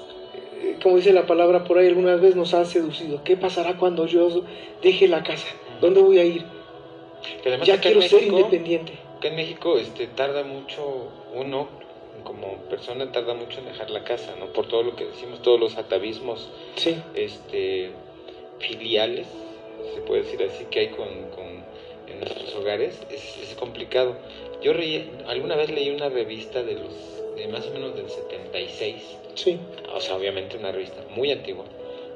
[0.81, 3.23] como dice la palabra por ahí, algunas veces nos han seducido.
[3.23, 4.43] ¿Qué pasará cuando yo
[4.81, 5.47] deje la casa?
[5.81, 6.43] ¿Dónde voy a ir?
[7.43, 8.93] Que Ya quiero ser independiente.
[9.17, 11.67] Acá en México este, tarda mucho, uno
[12.23, 14.47] como persona tarda mucho en dejar la casa, ¿no?
[14.47, 17.91] Por todo lo que decimos, todos los atavismos Sí, este,
[18.59, 19.27] filiales,
[19.93, 21.63] se puede decir así, que hay con, con-
[22.07, 24.15] en nuestros hogares, es, es complicado.
[24.61, 26.93] Yo reí- alguna vez leí una revista de los,
[27.35, 29.01] de más o menos del 76,
[29.35, 29.59] sí,
[29.93, 31.65] o sea, obviamente una revista muy antigua,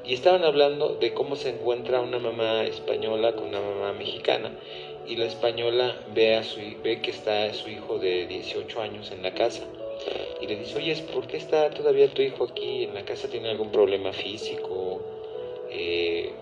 [0.04, 4.52] y estaban hablando de cómo se encuentra una mamá española con una mamá mexicana,
[5.06, 9.22] y la española ve, a su, ve que está su hijo de 18 años en
[9.22, 9.62] la casa,
[10.40, 13.28] y le dice, oye, ¿por qué está todavía tu hijo aquí en la casa?
[13.28, 15.02] ¿Tiene algún problema físico?
[15.70, 16.32] Eh,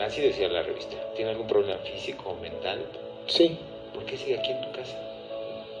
[0.00, 2.84] así decía la revista, ¿tiene algún problema físico o mental?
[3.26, 3.56] sí,
[3.94, 4.96] ¿Por qué sigue aquí en tu casa?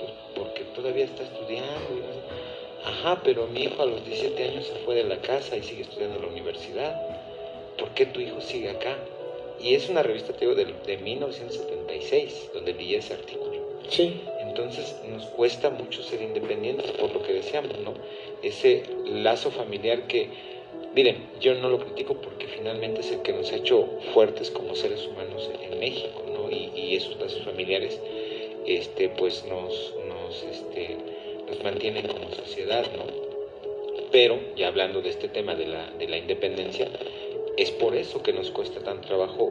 [0.00, 1.90] Pues porque todavía está estudiando.
[1.90, 2.37] y no sé.
[2.88, 5.82] Ajá, pero mi hijo a los 17 años se fue de la casa y sigue
[5.82, 6.98] estudiando en la universidad.
[7.76, 8.96] ¿Por qué tu hijo sigue acá?
[9.60, 13.60] Y es una revista, te digo, de, de 1976, donde leí ese artículo.
[13.90, 17.92] sí, Entonces nos cuesta mucho ser independientes, por lo que decíamos, ¿no?
[18.42, 20.30] Ese lazo familiar que,
[20.94, 24.74] miren, yo no lo critico porque finalmente es el que nos ha hecho fuertes como
[24.74, 26.50] seres humanos en México, ¿no?
[26.50, 28.00] Y, y esos lazos familiares,
[28.64, 31.17] este, pues nos, nos, este,
[31.48, 33.04] nos mantienen como sociedad, ¿no?
[34.10, 36.88] Pero, ya hablando de este tema de la, de la independencia,
[37.56, 39.50] es por eso que nos cuesta tanto trabajo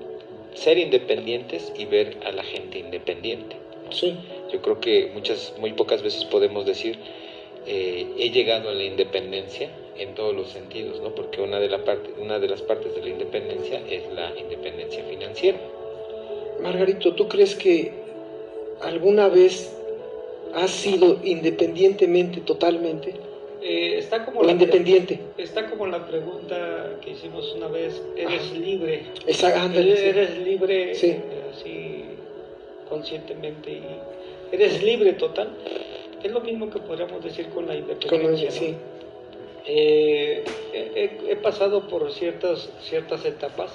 [0.54, 3.56] ser independientes y ver a la gente independiente.
[3.92, 4.18] sí,
[4.52, 6.98] Yo creo que muchas, muy pocas veces podemos decir
[7.68, 11.14] eh, he llegado a la independencia en todos los sentidos, ¿no?
[11.14, 15.04] Porque una de, la parte, una de las partes de la independencia es la independencia
[15.04, 15.60] financiera.
[16.62, 17.92] Margarito, ¿tú crees que
[18.82, 19.77] alguna vez
[20.54, 23.14] has sido independientemente, totalmente?
[23.62, 25.20] Eh, está como ¿O la independiente?
[25.38, 29.04] Está como la pregunta que hicimos una vez, ¿eres libre?
[29.26, 31.08] Esa, ándale, Eres, eres libre Sí.
[31.08, 31.22] eh,
[31.54, 32.06] así
[32.90, 33.84] conscientemente y
[34.52, 35.50] eres libre total.
[36.24, 38.50] Es lo mismo que podríamos decir con la Con independencia.
[38.50, 38.56] ¿no?
[38.56, 38.76] sí,
[39.66, 43.72] Eh, he, he pasado por ciertas, ciertas etapas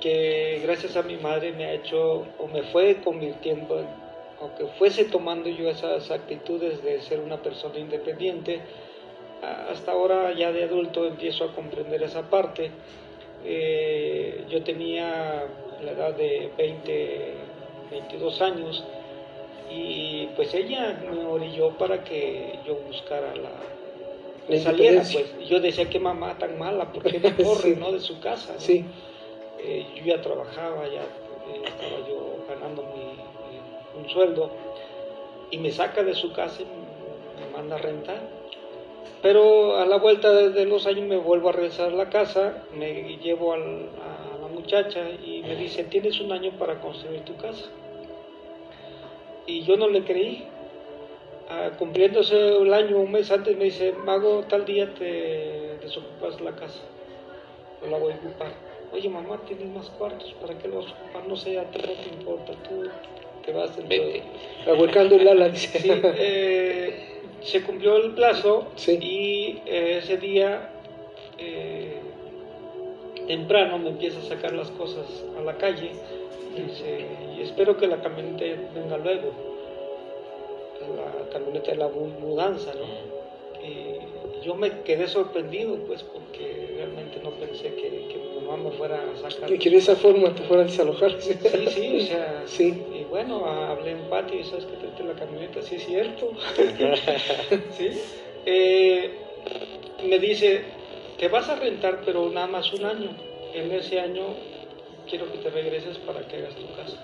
[0.00, 3.86] que gracias a mi madre me ha hecho o me fue convirtiendo en,
[4.40, 8.60] aunque fuese tomando yo esas actitudes de ser una persona independiente,
[9.70, 12.70] hasta ahora ya de adulto empiezo a comprender esa parte.
[13.44, 15.44] Eh, yo tenía
[15.82, 17.34] la edad de 20,
[17.90, 18.82] 22 años
[19.70, 23.50] Y pues ella me orilló para que yo buscara la,
[24.48, 25.48] la saliera, pues.
[25.48, 27.76] Yo decía que mamá tan mala, porque me corre, Sí.
[27.78, 27.90] ¿no?
[27.92, 28.52] De su casa.
[28.54, 28.60] ¿no?
[28.60, 28.84] Sí,
[29.58, 33.03] Eh, yo ya trabajaba, ya eh, estaba yo ganando mi-
[34.08, 34.50] sueldo
[35.50, 38.20] y me saca de su casa y me manda a rentar.
[39.22, 43.16] Pero a la vuelta de, los años me vuelvo a regresar a la casa, me
[43.18, 47.66] llevo a la muchacha y me dice, tienes un año para construir tu casa.
[49.46, 50.46] Y yo no le creí.
[51.48, 56.56] Ah, cumpliéndose el año, un mes antes, me dice, Mago, tal día te desocupas la
[56.56, 56.80] casa.
[57.82, 58.52] No la voy a ocupar.
[58.92, 61.26] Oye, mamá, tienes más cuartos, ¿para qué lo vas ocupar?
[61.26, 62.88] No sé, a ti no te importa, tú
[63.44, 64.22] te vas Vete.
[64.66, 65.78] ahuecando el ala, dice.
[65.78, 66.94] Sí, eh,
[67.42, 68.98] se cumplió el plazo Sí.
[69.00, 70.70] y eh, ese día
[71.38, 71.98] eh,
[73.26, 75.90] temprano me empieza a sacar las cosas a la calle.
[76.56, 79.32] Dice, y espero que la camioneta venga luego.
[80.96, 82.84] La camioneta de la mu- mudanza, ¿no?
[83.66, 88.18] Y yo me quedé sorprendido, pues, porque realmente no pensé que, que
[88.76, 89.48] fuera a sacar.
[89.48, 91.20] Que, que de esa forma te fuera a desalojar.
[91.20, 91.34] Sí,
[91.70, 92.82] sí, o sea, Sí.
[92.94, 96.30] y bueno, hablé en patio y sabes que tráete la camioneta, sí es cierto.
[97.76, 97.90] sí.
[98.46, 99.10] Eh,
[100.08, 100.62] me dice,
[101.18, 103.10] te vas a rentar, pero nada más un año.
[103.54, 104.22] En ese año
[105.08, 106.98] quiero que te regreses para que hagas tu casa.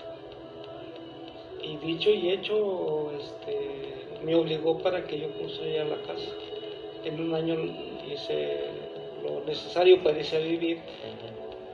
[1.63, 6.31] Y dicho y hecho, este, me obligó para que yo construyera la casa.
[7.05, 7.55] En un año
[8.11, 8.59] hice
[9.23, 10.79] lo necesario para irse a vivir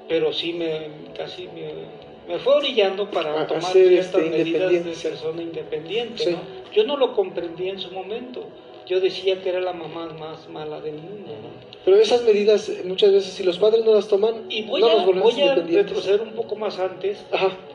[0.07, 1.73] pero sí me casi me,
[2.27, 6.23] me fue orillando para A- tomar ciertas este, medidas de persona independiente.
[6.23, 6.31] Sí.
[6.31, 6.39] ¿no?
[6.71, 8.45] Yo no lo comprendí en su momento.
[8.85, 11.27] Yo decía que era la mamá más mala del mundo.
[11.41, 11.49] ¿no?
[11.83, 14.87] Pero esas medidas, eh, muchas veces, si los padres no las toman, Y voy no
[14.87, 17.25] a, volvemos voy a retroceder un poco más antes.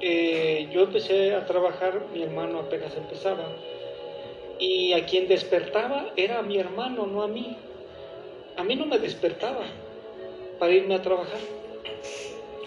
[0.01, 3.45] Eh, yo empecé a trabajar, mi hermano apenas empezaba,
[4.59, 7.57] y a quien despertaba era a mi hermano, no a mí.
[8.57, 9.65] A mí no me despertaba
[10.59, 11.41] para irme a trabajar.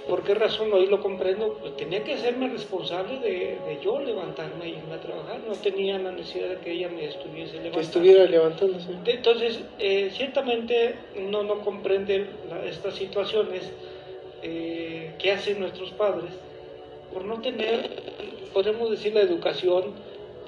[0.08, 0.72] ¿Por qué razón?
[0.72, 1.58] Hoy lo comprendo.
[1.60, 5.40] Pues tenía que hacerme responsable de, de yo levantarme e irme a trabajar.
[5.48, 7.82] No tenía la necesidad de que ella me estuviese que levantando.
[7.82, 8.88] estuviera levantándose.
[9.06, 13.72] Entonces, eh, ciertamente uno no comprende la- estas situaciones
[14.44, 16.32] eh, que hacen nuestros padres
[17.12, 17.90] por no tener,
[18.54, 19.94] podemos decir, la educación,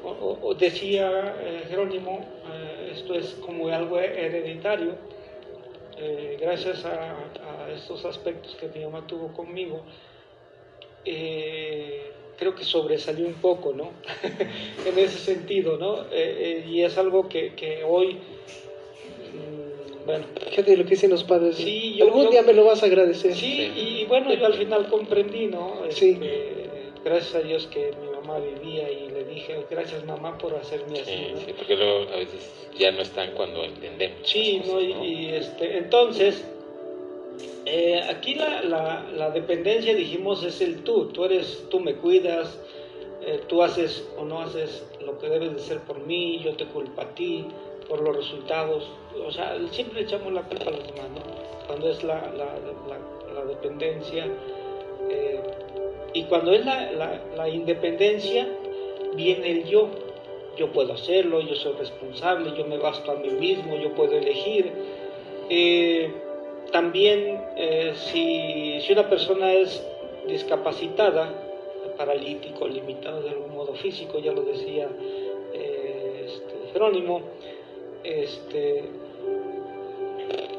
[0.04, 2.20] o, o- o decía eh, Jerónimo,
[2.54, 4.96] eh, esto es como algo hereditario,
[6.00, 7.14] eh, gracias a,
[7.66, 9.84] a estos aspectos que mi mamá tuvo conmigo,
[11.06, 13.92] eh, creo que sobresalió un poco, ¿no?
[14.86, 16.02] en ese sentido, ¿no?
[16.04, 18.16] Eh, eh, y es algo que, que hoy,
[19.34, 21.56] mm, bueno, Fíjate lo que dicen los padres.
[21.56, 23.34] Sí, yo- Algún día me lo vas a agradecer.
[23.34, 25.82] sí, y bueno, yo al final comprendí, ¿no?
[25.90, 26.12] Sí.
[26.12, 26.70] Este,
[27.04, 31.12] gracias a Dios que mi mamá vivía y le dije, gracias mamá por hacerme así,
[31.12, 31.40] Sí, ¿no?
[31.40, 34.20] sí, porque luego a veces ya no están cuando entendemos.
[34.24, 34.74] Sí, las ¿no?
[34.74, 36.46] cosas, Y, y, este, entonces,
[37.66, 41.08] eh, aquí la, la, la dependencia, dijimos, es el tú.
[41.08, 42.60] Tú eres, tú me cuidas,
[43.22, 46.66] eh, tú haces o no haces lo que debes de hacer por mí, yo te
[46.66, 47.46] culpo a ti
[47.88, 48.88] por los resultados.
[49.26, 51.22] O sea, siempre echamos la culpa a los demás, ¿no?
[51.68, 52.56] Cuando es la, la,
[52.88, 54.28] la- la dependencia.
[55.10, 55.42] eh,
[56.18, 58.48] y cuando es la, independencia,
[59.14, 59.88] viene el yo.
[60.58, 64.72] Yo puedo hacerlo, yo soy responsable, yo me basto a mí mismo, yo puedo elegir.
[65.48, 66.12] Eh,
[66.72, 69.86] también eh, si, una persona es
[70.28, 71.32] discapacitada,
[71.96, 74.90] paralítico, limitado de algún modo físico, ya lo decía
[75.54, 77.22] eh, este, Jerónimo,
[78.04, 78.86] este,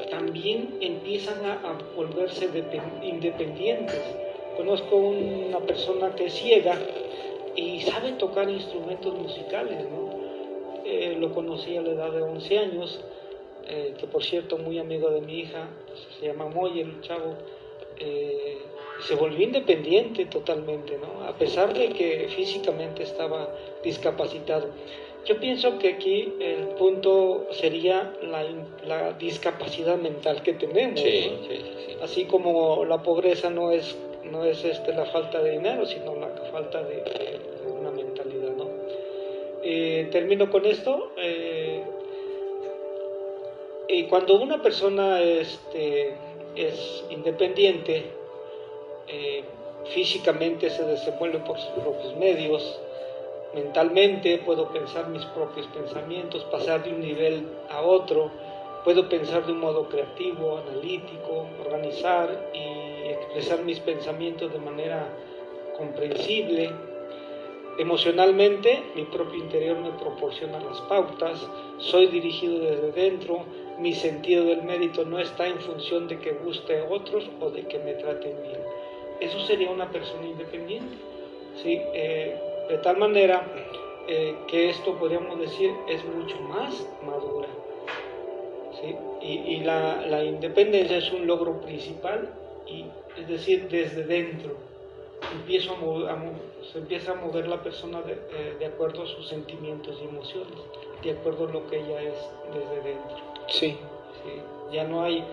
[0.09, 4.28] también empiezan a, volverse depen- independientes.
[4.59, 6.77] Conozco una persona que es ciega
[7.55, 10.09] y sabe tocar instrumentos musicales, ¿no?
[10.83, 12.99] Eh, lo conocí a la edad de 11 años,
[13.69, 15.69] eh, que por cierto muy amigo de mi hija,
[16.19, 17.35] se llama Moy, el chavo,
[17.99, 18.57] eh,
[19.07, 21.25] se volvió independiente totalmente, ¿no?
[21.25, 24.71] A pesar de que físicamente estaba discapacitado.
[25.23, 30.99] Yo pienso que aquí el punto sería la, discapacidad mental que tenemos.
[30.99, 31.47] Sí, ¿no?
[31.47, 31.95] sí, sí, sí.
[32.01, 33.97] Así como la pobreza no es,
[34.31, 37.39] no es este, la falta de dinero, sino la falta de,
[37.79, 38.51] una mentalidad.
[38.51, 38.67] ¿no?
[39.63, 41.11] Eh, termino con esto.
[41.17, 41.83] eh,
[43.91, 46.13] y cuando una persona este,
[46.55, 48.05] es independiente,
[49.07, 49.43] eh,
[49.85, 52.79] físicamente se desenvuelve por sus propios medios,
[53.55, 58.29] mentalmente puedo pensar mis propios pensamientos, pasar de un nivel a otro,
[58.83, 62.78] puedo pensar de un modo creativo, analítico, organizar y
[63.19, 65.07] expresar mis pensamientos de manera
[65.77, 66.71] comprensible.
[67.77, 71.47] Emocionalmente, mi propio interior me proporciona las pautas,
[71.77, 73.45] soy dirigido desde dentro,
[73.77, 77.65] mi sentido del mérito no está en función de que guste a otros o de
[77.67, 78.59] que me traten bien.
[79.21, 80.97] Eso sería una persona independiente.
[81.63, 81.79] ¿sí?
[81.93, 83.47] Eh, de tal manera
[84.07, 87.47] eh, que esto podríamos decir es mucho más madura.
[88.81, 88.95] ¿sí?
[89.21, 92.33] Y, y la, la independencia es un logro principal,
[92.69, 92.85] y,
[93.21, 94.55] es decir, desde dentro.
[95.33, 99.07] Empiezo a mover- a se empieza a mover la persona de, eh, de acuerdo a
[99.07, 100.57] sus sentimientos y emociones,
[101.03, 102.15] de acuerdo a lo que ella es
[102.53, 103.17] desde dentro.
[103.47, 103.77] Sí.
[104.23, 104.41] ¿sí?
[104.71, 105.23] Ya no hay,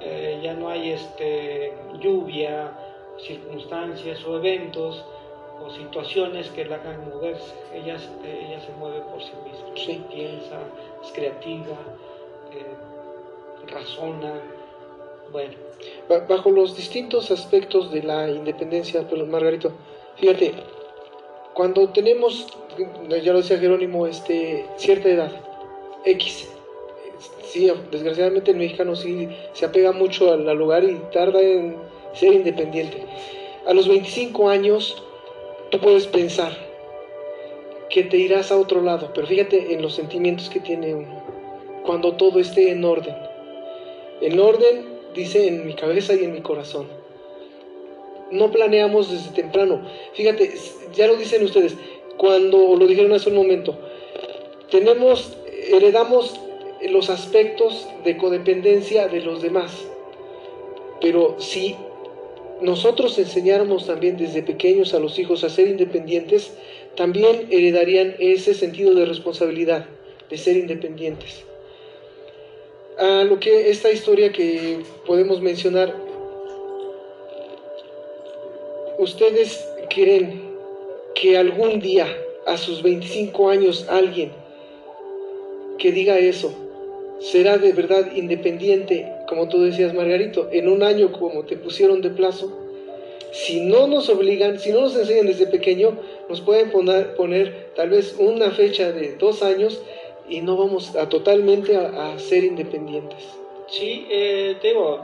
[0.00, 2.76] eh, ya no hay este, lluvia,
[3.18, 5.04] circunstancias o eventos
[5.62, 7.54] o situaciones que la hagan moverse.
[7.74, 9.68] Ella, se- ella se mueve por sí misma.
[9.76, 10.04] Sí.
[10.12, 10.58] Piensa,
[11.04, 11.76] es creativa,
[12.52, 14.40] eh, razona.
[15.32, 15.54] Bueno,
[16.28, 19.72] Bajo los distintos aspectos de la independencia, pero Margarito,
[20.16, 20.54] fíjate,
[21.54, 22.46] cuando tenemos,
[23.08, 25.32] ya lo decía Jerónimo, este, cierta edad,
[26.04, 26.48] X,
[27.44, 31.76] sí, desgraciadamente el mexicano sí se apega mucho al, al lugar y tarda en
[32.12, 33.04] ser independiente.
[33.66, 35.02] A los 25 años,
[35.70, 36.56] tú puedes pensar
[37.90, 41.22] que te irás a otro lado, pero fíjate en los sentimientos que tiene uno,
[41.84, 43.14] cuando todo esté en orden.
[44.20, 46.86] En orden dice en mi cabeza y en mi corazón.
[48.30, 49.82] No planeamos desde temprano.
[50.14, 50.52] Fíjate,
[50.94, 51.74] ya lo dicen ustedes,
[52.16, 53.76] cuando lo dijeron hace un momento,
[54.70, 55.36] tenemos,
[55.72, 56.40] heredamos
[56.88, 59.72] los aspectos de codependencia de los demás.
[61.00, 61.76] Pero si
[62.60, 66.52] nosotros enseñáramos también desde pequeños a los hijos a ser independientes,
[66.96, 69.86] también heredarían ese sentido de responsabilidad,
[70.28, 71.44] de ser independientes
[73.00, 75.94] a lo que esta historia que podemos mencionar,
[78.98, 80.42] ¿ustedes creen
[81.14, 82.06] que algún día,
[82.46, 84.32] a sus 25 años, alguien
[85.78, 86.52] que diga eso,
[87.20, 92.10] será de verdad independiente, como tú decías, Margarito, en un año como te pusieron de
[92.10, 92.52] plazo?
[93.32, 95.96] Si no nos obligan, si no nos enseñan desde pequeño,
[96.28, 99.80] nos pueden poner, poner tal vez una fecha de dos años
[100.30, 103.22] y no vamos a totalmente a, a ser independientes.
[103.68, 105.00] sí, eh, digo,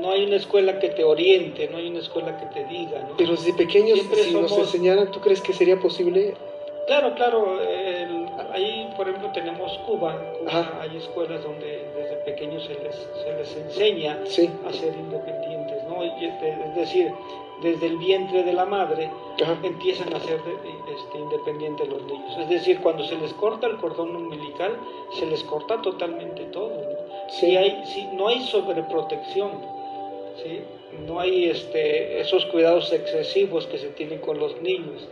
[0.00, 3.00] no hay una escuela que te oriente, no hay una escuela que te diga.
[3.08, 3.16] ¿no?
[3.16, 6.34] Pero desde pequeños, Siempre si nos somos- enseñaran, ¿tú crees que sería posible?
[6.86, 7.60] Claro, claro.
[7.62, 10.20] el- ahí, por ejemplo, tenemos Cuba.
[10.40, 14.50] Cuba hay escuelas donde desde pequeños se les, se les enseña Sí.
[14.66, 15.63] a ser independientes,
[16.42, 17.12] es decir,
[17.62, 19.10] desde el vientre de la madre
[19.42, 19.56] Ajá.
[19.62, 20.54] empiezan a ser de-
[20.94, 22.36] este, independientes los niños.
[22.38, 24.76] Es decir, cuando se les corta el cordón umbilical,
[25.12, 26.70] se les corta totalmente todo.
[26.70, 27.30] ¿no?
[27.30, 27.46] Sí.
[27.46, 29.50] Si hay, si no hay sobreprotección,
[30.42, 30.60] ¿sí?
[31.06, 35.08] no hay este, esos cuidados excesivos que se tienen con los niños,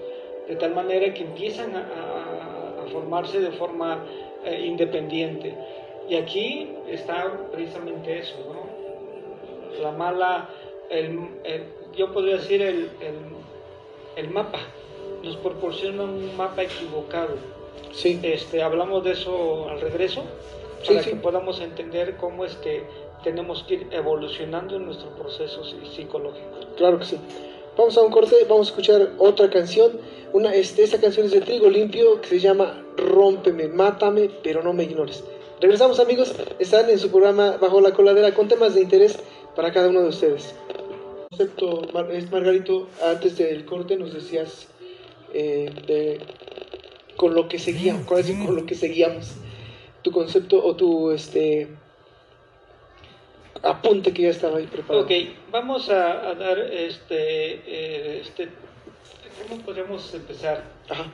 [0.48, 4.04] de tal manera que empiezan a formarse de forma
[4.44, 5.54] eh, independiente.
[6.08, 9.80] Y aquí está precisamente eso, ¿no?
[9.82, 10.50] La mala,
[10.92, 11.64] el, el-
[11.96, 12.88] yo podría decir el,
[14.16, 14.60] el- mapa,
[15.22, 17.34] nos proporciona un mapa equivocado.
[17.92, 18.18] Sí.
[18.22, 20.22] Este, hablamos de eso al regreso,
[20.86, 21.10] para sí.
[21.10, 22.84] que podamos entender cómo es que
[23.24, 26.46] tenemos que ir evolucionando en nuestro proceso psi- psicológico.
[26.76, 27.18] Claro que sí.
[27.76, 29.92] Vamos a un corte, vamos a escuchar otra canción.
[30.32, 34.72] Una, este, esta canción es de Trigo Limpio que se llama Rómpeme, mátame, pero no
[34.72, 35.22] me ignores.
[35.60, 39.18] Regresamos amigos, están en su programa Bajo la Coladera con temas de interés
[39.54, 40.54] para cada uno de ustedes.
[41.36, 44.68] Concepto, Mar- es Margarito, antes del corte nos decías
[45.32, 46.20] eh, de-
[47.16, 49.36] con lo que seguíamos, con, eso, con lo que seguíamos,
[50.02, 51.68] tu concepto o tu este
[53.62, 55.06] apunte que ya estaba ahí preparado.
[55.06, 55.10] Ok,
[55.50, 58.48] vamos a, a dar este, eh, este,
[59.48, 60.62] ¿cómo podemos empezar?
[60.90, 61.06] Ajá.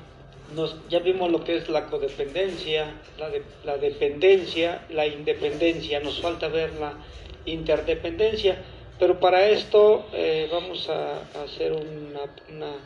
[0.53, 6.21] Nos, ya vimos lo que es la codependencia, la, de- la dependencia, la independencia, nos
[6.21, 6.95] falta ver la
[7.45, 8.65] interdependencia,
[8.99, 12.77] pero para esto eh, vamos a, a hacer una- una-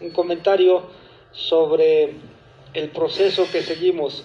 [0.00, 0.82] un comentario
[1.32, 2.14] sobre
[2.74, 4.24] el proceso que seguimos.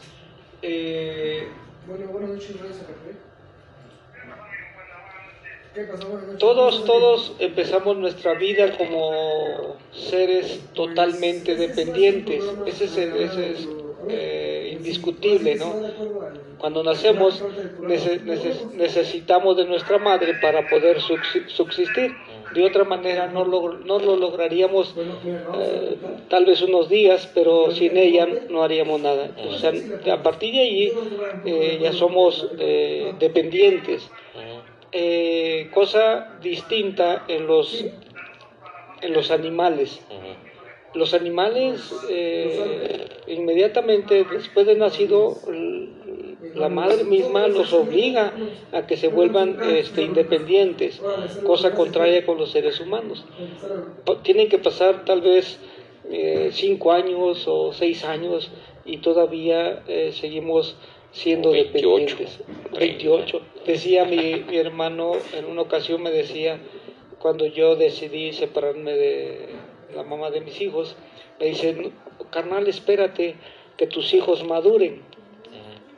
[0.62, 1.48] Eh,
[1.88, 3.16] Bueno, buenas noches, Radio Zacatepec.
[5.74, 6.08] ¿Qué pasó?
[6.08, 6.40] Buenas noches.
[6.40, 12.44] Todos, todos empezamos nuestra vida como seres totalmente dependientes.
[12.66, 13.68] Ese es, el- ese es
[14.10, 15.76] eh, indiscutible, ¿no?
[16.64, 17.44] Cuando nacemos
[17.82, 22.16] nece- nece- necesitamos de nuestra madre para poder subsi- subsistir.
[22.56, 24.96] De otra manera no lo, no lo lograríamos
[25.60, 25.98] eh,
[26.30, 29.32] tal vez unos días, pero sin ella no haríamos nada.
[30.10, 30.92] A partir de allí
[31.44, 34.10] eh, ya somos eh, dependientes.
[35.74, 37.84] Cosa distinta en los,
[39.02, 40.00] en los animales.
[40.94, 41.92] Los animales,
[43.28, 45.36] inmediatamente después de nacido,
[46.56, 48.34] la madre misma los obliga
[48.72, 51.02] a que se vuelvan este, independientes,
[51.46, 53.26] cosa contraria con los seres humanos.
[54.24, 55.60] Tienen que pasar tal vez
[56.10, 58.52] eh, cinco años o seis años
[58.86, 60.76] y todavía eh, seguimos
[61.12, 62.40] siendo 28, dependientes.
[62.78, 63.42] 28.
[63.66, 66.60] Decía mi, mi hermano, en una ocasión me decía,
[67.20, 69.50] cuando yo decidí separarme de
[69.96, 70.96] la mamá de mis hijos,
[71.40, 71.92] me dice, "No,
[72.30, 73.36] carnal, espérate
[73.78, 75.02] que tus hijos maduren.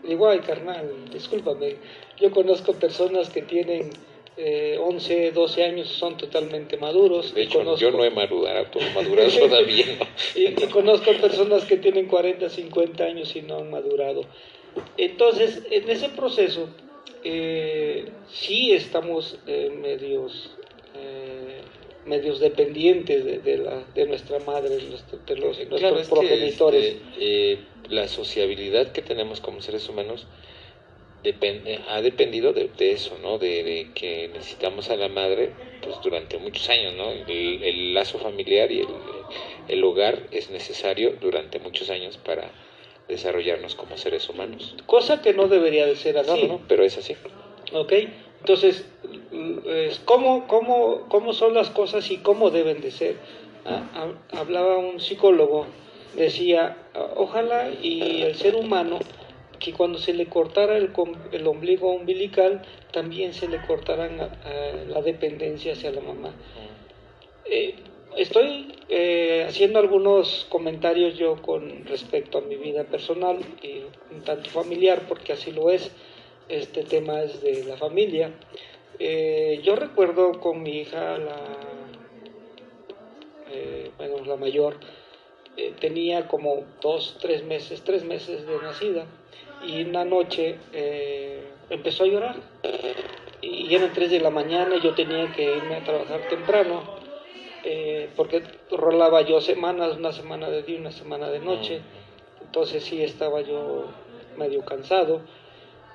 [0.08, 1.76] Digo, ay, carnal, discúlpame.
[2.20, 3.90] Yo conozco personas que tienen
[4.38, 7.34] eh, 11, 12 años, son totalmente maduros.
[7.34, 9.86] De hecho, conozco- yo no he madurado, madurado todavía.
[10.36, 14.26] y conozco personas que tienen 40, 50 años y no han madurado.
[14.98, 16.68] Entonces, en ese proceso,
[17.24, 20.52] eh, sí estamos eh, medios,
[20.96, 21.62] eh,
[22.06, 26.14] medios dependientes de, de la, de nuestra madre, nuestro- de los, nuestros Claro, es que,
[26.14, 26.86] progenitores.
[26.86, 27.58] este, eh,
[27.90, 30.26] la sociabilidad que tenemos como seres humanos
[31.24, 33.38] depende, ha dependido de, de eso, ¿no?
[33.38, 35.50] De, de que necesitamos a la madre
[35.82, 37.12] pues durante muchos años, ¿no?
[37.12, 38.88] El, el lazo familiar y el,
[39.68, 42.50] el hogar es necesario durante muchos años para
[43.08, 44.76] desarrollarnos como seres humanos.
[44.88, 46.30] Cosa que no debería de ser así.
[46.30, 47.16] No, no, no, pero es así.
[47.74, 47.94] ¿Ok?
[48.46, 48.86] Entonces,
[49.66, 53.16] es ¿cómo, cómo, cómo son las cosas y cómo deben de ser?
[53.66, 55.66] Ah, Hablaba un psicólogo,
[56.16, 56.78] decía,
[57.16, 59.00] ojalá y el ser humano,
[59.58, 60.92] que cuando se le cortara el,
[61.32, 64.18] el ombligo umbilical, también se le cortaran
[64.90, 66.30] la dependencia hacia la mamá.
[67.46, 67.74] Eh,
[68.16, 73.82] estoy eh, haciendo algunos comentarios yo con respecto a mi vida personal y
[74.14, 75.92] un tanto familiar, porque así lo es.
[76.48, 78.32] Este tema es de la familia.
[79.00, 81.38] Eh, yo recuerdo con mi hija, la,
[83.50, 84.78] eh, bueno, la mayor,
[85.58, 89.08] eh, tenía como dos, tres meses, tres meses de nacida,
[89.66, 90.58] y una noche
[91.72, 92.36] empezó a llorar.
[93.42, 96.84] Y eran tres de la mañana y yo tenía que irme a trabajar temprano
[98.16, 101.82] porque rolaba yo semanas, una semana de día, una semana de noche,
[102.42, 103.86] entonces sí estaba yo
[104.38, 105.22] medio cansado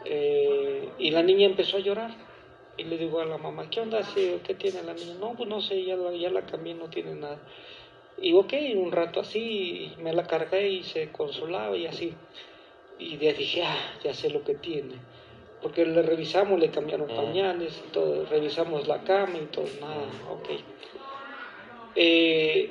[0.04, 2.10] eh, y la niña empezó a llorar
[2.76, 4.02] y le digo a la mamá, ¿qué onda?
[4.02, 5.14] Sí, ¿Qué tiene la niña?
[5.20, 7.38] No, pues no sé, ya la, ya la cambié, no tiene nada.
[8.20, 12.14] Y ok, un rato así, me la cargué y se consolaba y así.
[12.98, 14.94] Y ahí dije, ah, ya sé lo que tiene.
[15.62, 17.16] Porque le revisamos, le cambiaron Mm.
[17.16, 20.48] pañales y todo, revisamos la cama y todo, nada, ok.
[21.96, 22.70] Eh,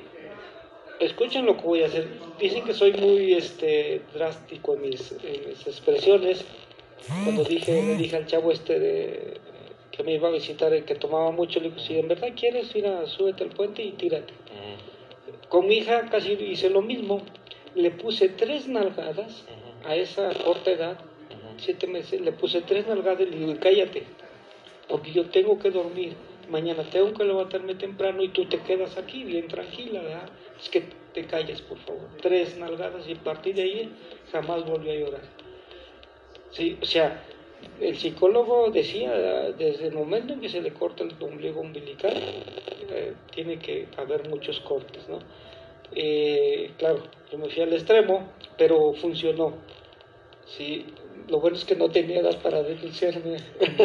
[0.98, 2.08] escuchen lo que voy a hacer.
[2.38, 6.44] Dicen que soy muy este, drástico en mis, en mis expresiones.
[7.08, 9.40] Cuando dije, le dije al chavo este de,
[9.90, 12.74] que me iba a visitar, el que tomaba mucho, le dije, si en verdad quieres,
[12.74, 14.32] mira, súbete al puente y tírate.
[15.48, 17.22] Con mi hija casi hice lo mismo.
[17.74, 19.44] Le puse tres nalgadas
[19.84, 20.98] a esa corta edad,
[21.56, 24.04] siete meses, le puse tres nalgadas y le digo, cállate,
[24.88, 26.14] porque yo tengo que dormir.
[26.48, 30.28] Mañana tengo que levantarme temprano y tú te quedas aquí bien tranquila, ¿verdad?
[30.60, 30.82] Es que
[31.14, 32.08] te calles, por favor.
[32.20, 33.92] Tres nalgadas y a partir de ahí
[34.32, 35.39] jamás volví a llorar.
[36.52, 37.22] Sí, o sea,
[37.80, 39.12] el psicólogo decía,
[39.56, 42.12] desde el momento en que se le corta el ombligo umbilical,
[42.90, 45.18] eh, tiene que haber muchos cortes, ¿no?
[45.94, 49.54] Eh, claro, yo me fui al extremo, pero funcionó.
[50.46, 50.86] Sí,
[51.28, 53.36] lo bueno es que no tenía edad para denunciarme.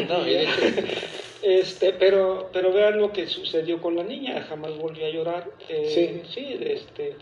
[0.09, 0.26] No,
[1.43, 5.51] Este, pero, pero vean lo que sucedió con la niña, jamás volvió a llorar.
[5.70, 6.57] Eh, Sí.
[6.59, 7.16] este,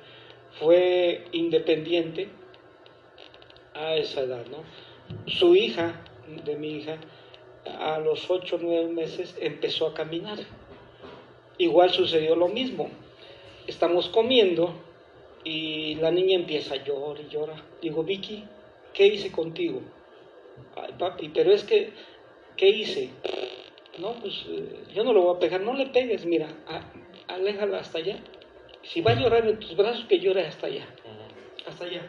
[0.59, 2.29] fue independiente
[3.73, 4.63] a esa edad, ¿no?
[5.27, 6.01] Su hija,
[6.45, 6.97] de mi hija,
[7.79, 10.37] a los 8 o 9 meses empezó a caminar.
[11.57, 12.89] Igual sucedió lo mismo.
[13.67, 14.73] Estamos comiendo
[15.43, 17.61] y la niña empieza a llorar y llorar.
[17.81, 18.43] Digo, Vicky,
[18.93, 19.81] ¿qué hice contigo?
[20.75, 21.91] Ay, papi, pero es que,
[22.57, 23.09] ¿qué hice?
[23.99, 26.91] No, pues eh, yo no lo voy a pegar, no le pegues, mira, a-
[27.33, 28.17] aléjala hasta allá.
[28.81, 30.85] Si va a llorar en tus brazos, que llore hasta allá,
[31.67, 32.01] hasta allá,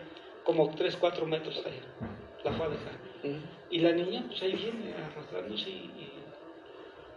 [0.45, 2.17] como 3, 4 metros allá.
[2.45, 2.93] La fue a dejar.
[3.71, 5.91] Y la niña, pues ahí viene arrastrándose y,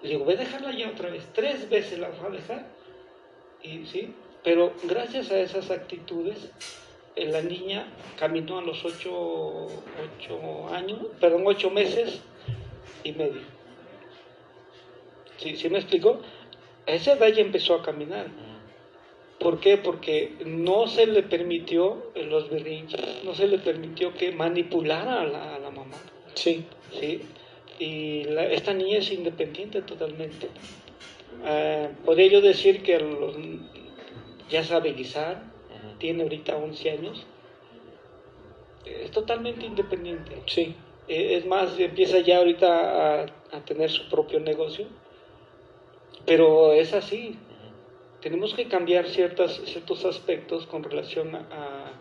[0.01, 1.27] y le digo, voy a dejarla ya otra vez.
[1.33, 2.65] Tres veces la fue a dejar.
[3.61, 4.13] Y sí,
[4.43, 6.51] pero gracias a esas actitudes,
[7.15, 12.21] eh, la niña caminó a los ocho, ocho años, perdón, ocho meses
[13.03, 13.41] y medio.
[15.37, 16.21] ¿Sí, ¿Sí me explicó?
[16.87, 18.27] A esa edad ya empezó a caminar.
[19.39, 19.77] ¿Por qué?
[19.77, 25.25] Porque no se le permitió en los berrinches, no se le permitió que manipulara a
[25.25, 25.95] la, a la mamá.
[26.33, 26.65] Sí.
[26.99, 27.21] ¿sí?
[27.79, 30.47] Y la- esta niña es independiente totalmente.
[31.45, 33.35] Ah, podría yo decir que los-
[34.49, 35.43] ya sabe guisar,
[35.99, 37.25] tiene ahorita 11 años,
[38.85, 40.31] eh, es totalmente independiente.
[40.47, 40.75] Sí.
[41.07, 44.87] Eh, Es más, empieza ya ahorita a, a tener su propio negocio.
[46.25, 47.37] Pero es así.
[48.21, 51.91] Tenemos que cambiar ciertas, ciertos aspectos con relación a,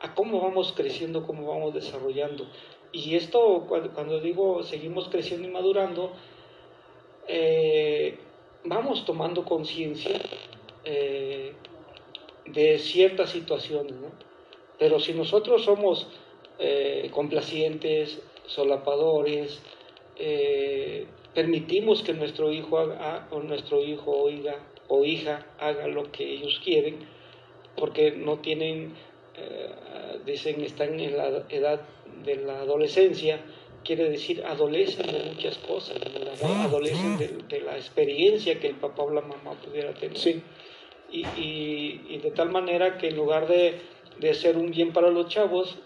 [0.00, 2.46] a cómo vamos creciendo, cómo vamos desarrollando.
[2.92, 6.12] Y esto, cuando, digo seguimos creciendo y madurando,
[7.28, 8.18] eh,
[8.64, 10.18] vamos tomando conciencia
[10.84, 11.52] eh,
[12.46, 13.94] de ciertas situaciones.
[14.78, 16.08] Pero si nosotros somos
[16.58, 19.62] eh, complacientes, solapadores,
[21.32, 24.58] permitimos que nuestro hijo haga, o nuestro hijo oiga
[24.90, 26.98] o hija haga lo que ellos quieren,
[27.76, 28.94] porque no tienen,
[29.36, 29.70] eh,
[30.26, 31.80] dicen, están en la edad
[32.24, 33.40] de la adolescencia,
[33.84, 35.96] quiere decir adolecen de muchas cosas,
[36.42, 36.62] ¿no?
[36.64, 40.42] adolecen de, de la experiencia que el papá o la mamá pudiera tener Sí.
[41.10, 43.80] y, y- y de tal manera que en lugar de,
[44.18, 45.78] de ser un bien para los chavos,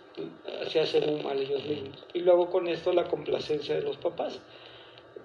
[0.68, 2.04] se hacen un mal ellos mismos.
[2.14, 4.40] Y luego con esto la complacencia de los papás.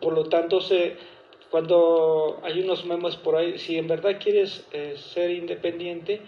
[0.01, 0.95] Por lo tanto, se,
[1.49, 6.21] cuando hay unos memes por ahí, si en verdad quieres eh, ser independiente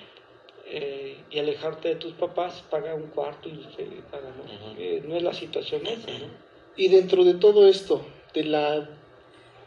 [0.65, 4.43] eh, y alejarte de tus papás, paga un cuarto y se paga, ¿no?
[4.43, 4.80] Ujú.
[4.80, 6.28] Eh, no es la situación esa, ¿no?
[6.76, 8.03] Y dentro de todo esto,
[8.34, 8.89] de la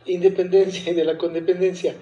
[0.06, 1.94] independencia y de la condependencia,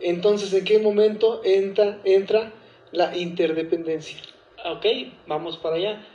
[0.00, 2.52] entonces, ¿en qué momento entra, entra
[2.92, 4.18] la interdependencia?
[4.64, 4.86] Ok,
[5.26, 6.06] vamos para allá.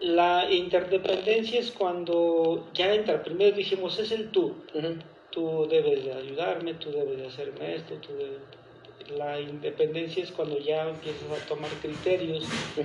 [0.00, 4.56] La interdependencia es cuando ya entra, primero dijimos, es el tú.
[4.74, 4.96] Ujú.
[5.36, 8.40] Tú debes de ayudarme, tú debes de hacerme esto, tú debes...
[9.16, 12.44] La independencia es cuando ya empiezas a tomar criterios,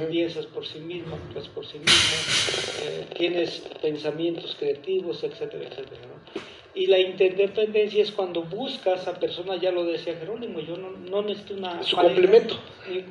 [0.09, 6.01] piensas por sí mismo, actúas por sí mismo, eh, tienes pensamientos creativos, etcétera, etcétera.
[6.01, 6.41] ¿no?
[6.75, 11.21] Y la interdependencia es cuando buscas a personas, ya lo decía Jerónimo, yo no, no
[11.21, 11.81] necesito una...
[11.83, 12.55] Su pareja, complemento.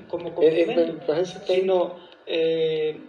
[0.08, 1.54] como Eh, eh, complemento exactamente.
[1.54, 3.00] sino eh,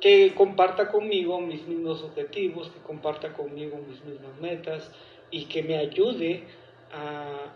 [0.00, 4.90] que comparta conmigo mis mismos objetivos, que comparta conmigo mis mismas metas
[5.30, 6.44] y que me ayude
[6.92, 7.52] a,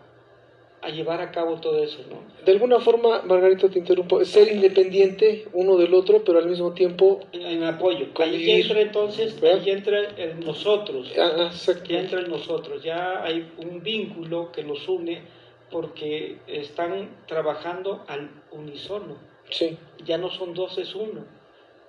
[0.81, 2.21] a llevar a cabo todo eso, ¿no?
[2.45, 7.21] De alguna forma, Margarito, te interrumpo, ser independiente uno del otro, pero al mismo tiempo...
[7.31, 8.07] En, en apoyo.
[8.19, 9.61] Ahí entra entonces, ¿Verdad?
[9.63, 11.89] ahí entra el nosotros, Ah, ah, exacto.
[11.89, 15.23] ya entra el nosotros, ya hay un vínculo que los une
[15.71, 19.17] porque están trabajando al unísono.
[19.49, 21.25] Sí, ya no son dos, es uno.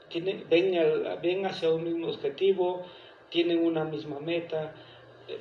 [0.08, 2.84] Tienen, ven, al- ven hacia un mismo objetivo,
[3.30, 4.72] tienen una misma meta,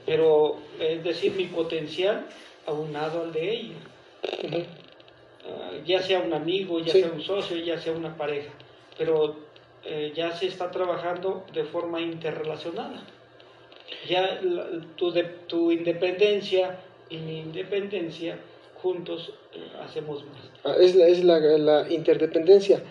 [0.05, 2.26] pero es decir, mi potencial
[2.66, 3.76] aunado al de ella.
[5.47, 7.01] Ah, ya sea un amigo, ya Sí.
[7.01, 8.49] sea un socio, ya sea una pareja,
[8.97, 9.36] pero
[9.84, 13.03] eh, ya se está trabajando de forma interrelacionada.
[14.09, 16.80] Ya la- tu, de- tu independencia
[17.11, 18.39] y mi independencia
[18.82, 20.49] juntos eh, hacemos más.
[20.63, 22.82] Ah, es la, es la, la interdependencia.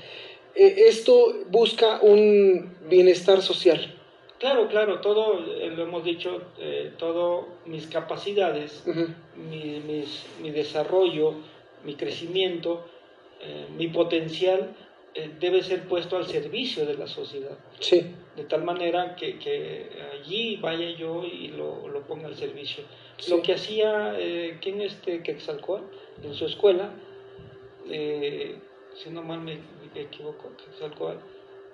[0.54, 3.92] Eh, esto busca un bienestar social.
[4.38, 9.08] Claro, claro, todo, eh, lo hemos dicho, eh, todo mis capacidades, Ujú,
[9.48, 11.34] mi, mis- mi desarrollo,
[11.84, 12.84] mi crecimiento,
[13.40, 14.74] eh, mi potencial
[15.14, 18.02] eh, debe ser puesto al servicio de la sociedad, Sí,
[18.36, 22.82] de tal manera que, que allí vaya yo y lo, lo ponga al servicio.
[23.18, 23.30] Sí.
[23.30, 25.84] Lo que hacía, eh, ¿quién este Quetzalcóatl
[26.24, 26.90] en su escuela?
[27.88, 28.56] Eh,
[28.94, 29.58] si no mal me
[30.02, 31.18] equivoco, Quetzalcóatl,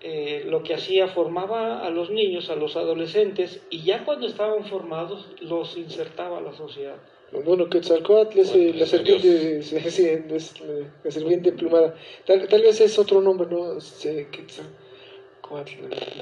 [0.03, 4.65] eh, lo que hacía formaba a los niños, a los adolescentes, y ya cuando estaban
[4.65, 6.97] formados los insertaba a la sociedad.
[7.45, 11.95] Bueno, Quetzalcóatl es Bueno, eh, la es serpiente, sí, es la, la serpiente emplumada.
[12.27, 13.77] Tal, tal vez es otro nombre, ¿no?
[13.79, 14.81] Este, Quetzalcóatl.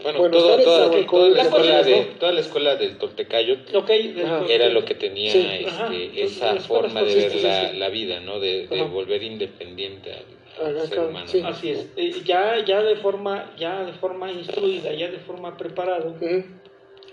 [0.03, 2.07] Bueno, está toda, toda la la escuela de, ¿no?
[2.19, 3.91] toda la escuela del Toltecayo Ok,
[4.25, 4.45] Ajá.
[4.49, 5.67] era lo que tenía Sí.
[5.67, 8.41] este, esa forma de ver la, vida, ¿no?
[8.41, 10.25] De, de volver independiente al,
[10.61, 11.27] al Ajá, ser claro, humano.
[11.29, 11.43] sí.
[11.43, 11.49] ¿no?
[11.49, 16.13] Así es, Eh, ya, ya, de forma, ya de forma instruida, ya de forma preparada,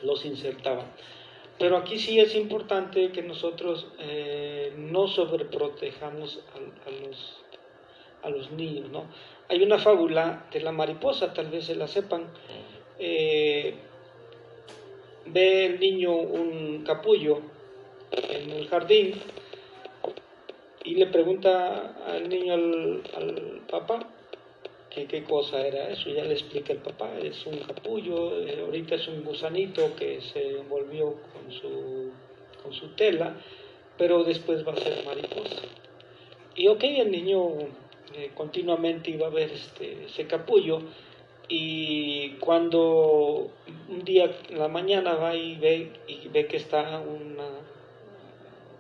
[0.03, 0.85] los insertaban.
[1.57, 7.37] Pero aquí sí es importante que nosotros eh, no sobreprotejamos a, a los,
[8.23, 8.89] a los niños.
[8.89, 9.05] ¿no?
[9.47, 12.25] Hay una fábula de la mariposa, tal vez se la sepan.
[12.99, 13.75] Eh,
[15.27, 17.39] ve el niño un capullo
[18.11, 19.13] en el jardín
[20.85, 24.07] y le pregunta al niño al, papá
[24.89, 26.09] que qué cosa era eso.
[26.09, 30.59] Ya le explica el papá, es un capullo, eh, ahorita es un gusanito que se
[30.59, 32.11] envolvió con su,
[32.63, 33.35] con su tela,
[33.97, 35.63] pero después va a ser mariposa.
[36.55, 37.57] Y ok, el niño
[38.13, 40.79] eh, continuamente iba a ver este, ese capullo
[41.49, 43.51] y cuando
[43.89, 47.49] un día en la mañana va y ve, y ve que está una,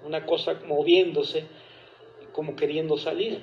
[0.05, 1.45] una cosa moviéndose,
[2.35, 3.39] como queriendo salir.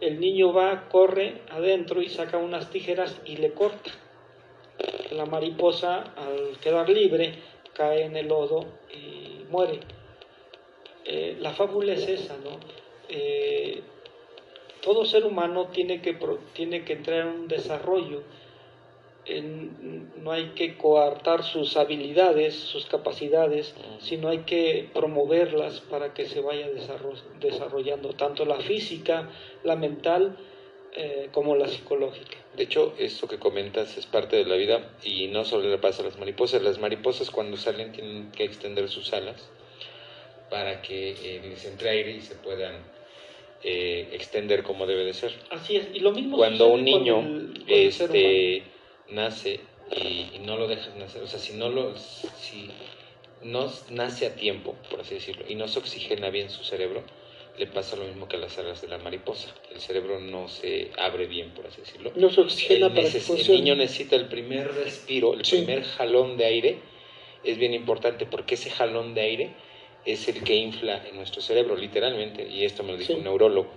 [0.00, 3.90] el niño va, corre adentro y saca unas tijeras y le corta.
[5.10, 7.34] La mariposa, al quedar libre,
[7.72, 9.80] cae en el lodo y muere.
[11.04, 12.60] Eh, la fábula es esa, ¿no?
[13.08, 13.82] Eh,
[14.82, 16.16] todo ser humano tiene que,
[16.52, 18.22] tiene que entrar en un desarrollo.
[19.26, 26.26] En- no hay que coartar sus habilidades, sus capacidades, sino hay que promoverlas para que
[26.26, 29.30] se vaya desarro- desarrollando tanto la física,
[29.62, 30.36] la mental,
[30.96, 32.36] eh, como la psicológica.
[32.56, 36.02] De hecho, esto que comentas es parte de la vida y no solo le pasa
[36.02, 36.62] a las mariposas.
[36.62, 39.50] Las mariposas cuando salen tienen que extender sus alas
[40.50, 42.74] para que eh, les entre aire y se puedan
[43.64, 45.32] eh, extender como debe de ser.
[45.50, 48.62] Así es, y lo mismo Cuando un niño con el- este,
[49.08, 52.70] nace y, y no lo dejas nacer, o sea, si no lo, si
[53.42, 57.02] no nace a tiempo, por así decirlo, y no se oxigena bien su cerebro,
[57.58, 59.54] le pasa lo mismo que a las alas de la mariposa.
[59.70, 62.10] El cerebro no se abre bien, por así decirlo.
[62.16, 65.58] No se oxigena El, para que el niño necesita el primer respiro, el Sí.
[65.58, 66.78] primer jalón de aire,
[67.44, 69.50] es bien importante porque ese jalón de aire
[70.04, 73.18] es el que infla en nuestro cerebro, literalmente, y esto me lo dijo Sí.
[73.18, 73.70] un neurólogo.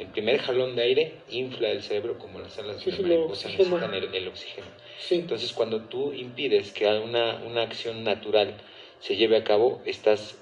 [0.00, 3.08] El primer jalón de aire infla el cerebro como las alas Sí, de sí, lo
[3.08, 3.68] mariposa oxigena.
[3.86, 4.66] necesitan el, el oxígeno.
[4.98, 5.14] Sí.
[5.16, 8.54] Entonces, cuando tú impides que una, una acción natural
[9.00, 10.36] se lleve a cabo, estás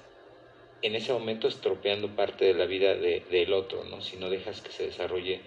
[0.83, 4.01] en ese momento estropeando parte de la vida de- del otro, ¿no?
[4.01, 5.41] Si no dejas que se desarrolle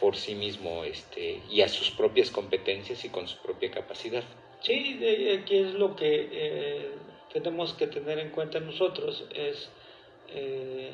[0.00, 4.22] por sí mismo este, y a sus propias competencias y con su propia capacidad.
[4.60, 6.90] Sí, de- aquí es lo que eh,
[7.32, 9.70] tenemos que tener en cuenta nosotros, es
[10.28, 10.90] eh,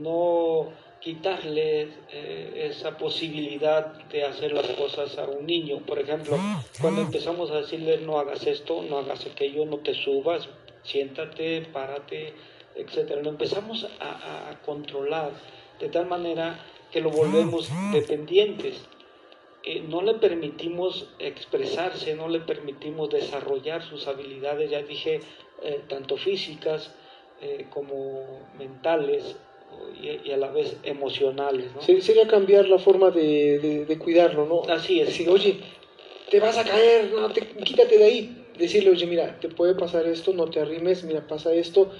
[0.00, 5.78] no quitarle eh, esa posibilidad de hacer las cosas a un niño.
[5.78, 6.38] Por ejemplo,
[6.80, 10.48] cuando empezamos a decirle no hagas esto, no hagas aquello, no te subas,
[10.82, 12.34] siéntate, párate,
[12.76, 13.22] etcétera.
[13.22, 15.30] Lo empezamos a, controlar
[15.80, 16.60] de tal manera
[16.92, 18.84] que lo volvemos dependientes.
[19.62, 25.20] Eh, no le permitimos expresarse, no le permitimos desarrollar sus habilidades, ya dije,
[25.62, 26.94] eh, tanto físicas
[27.70, 29.34] como mentales
[30.02, 31.66] y, y a la vez emocionales.
[31.74, 31.82] ¿no?
[31.82, 34.72] Se- Sería cambiar la forma de, de- de cuidarlo, ¿no?
[34.72, 35.08] Así es.
[35.08, 35.56] Decir, oye,
[36.30, 38.36] te vas a caer, no, te- quítate de ahí.
[38.58, 41.90] Decirle, oye, mira, te puede pasar esto, no te arrimes, mira, pasa esto.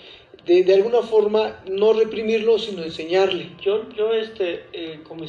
[0.44, 3.50] De, de alguna forma, no reprimirlo, sino enseñarle.
[3.62, 5.24] Yo, yo este, eh, como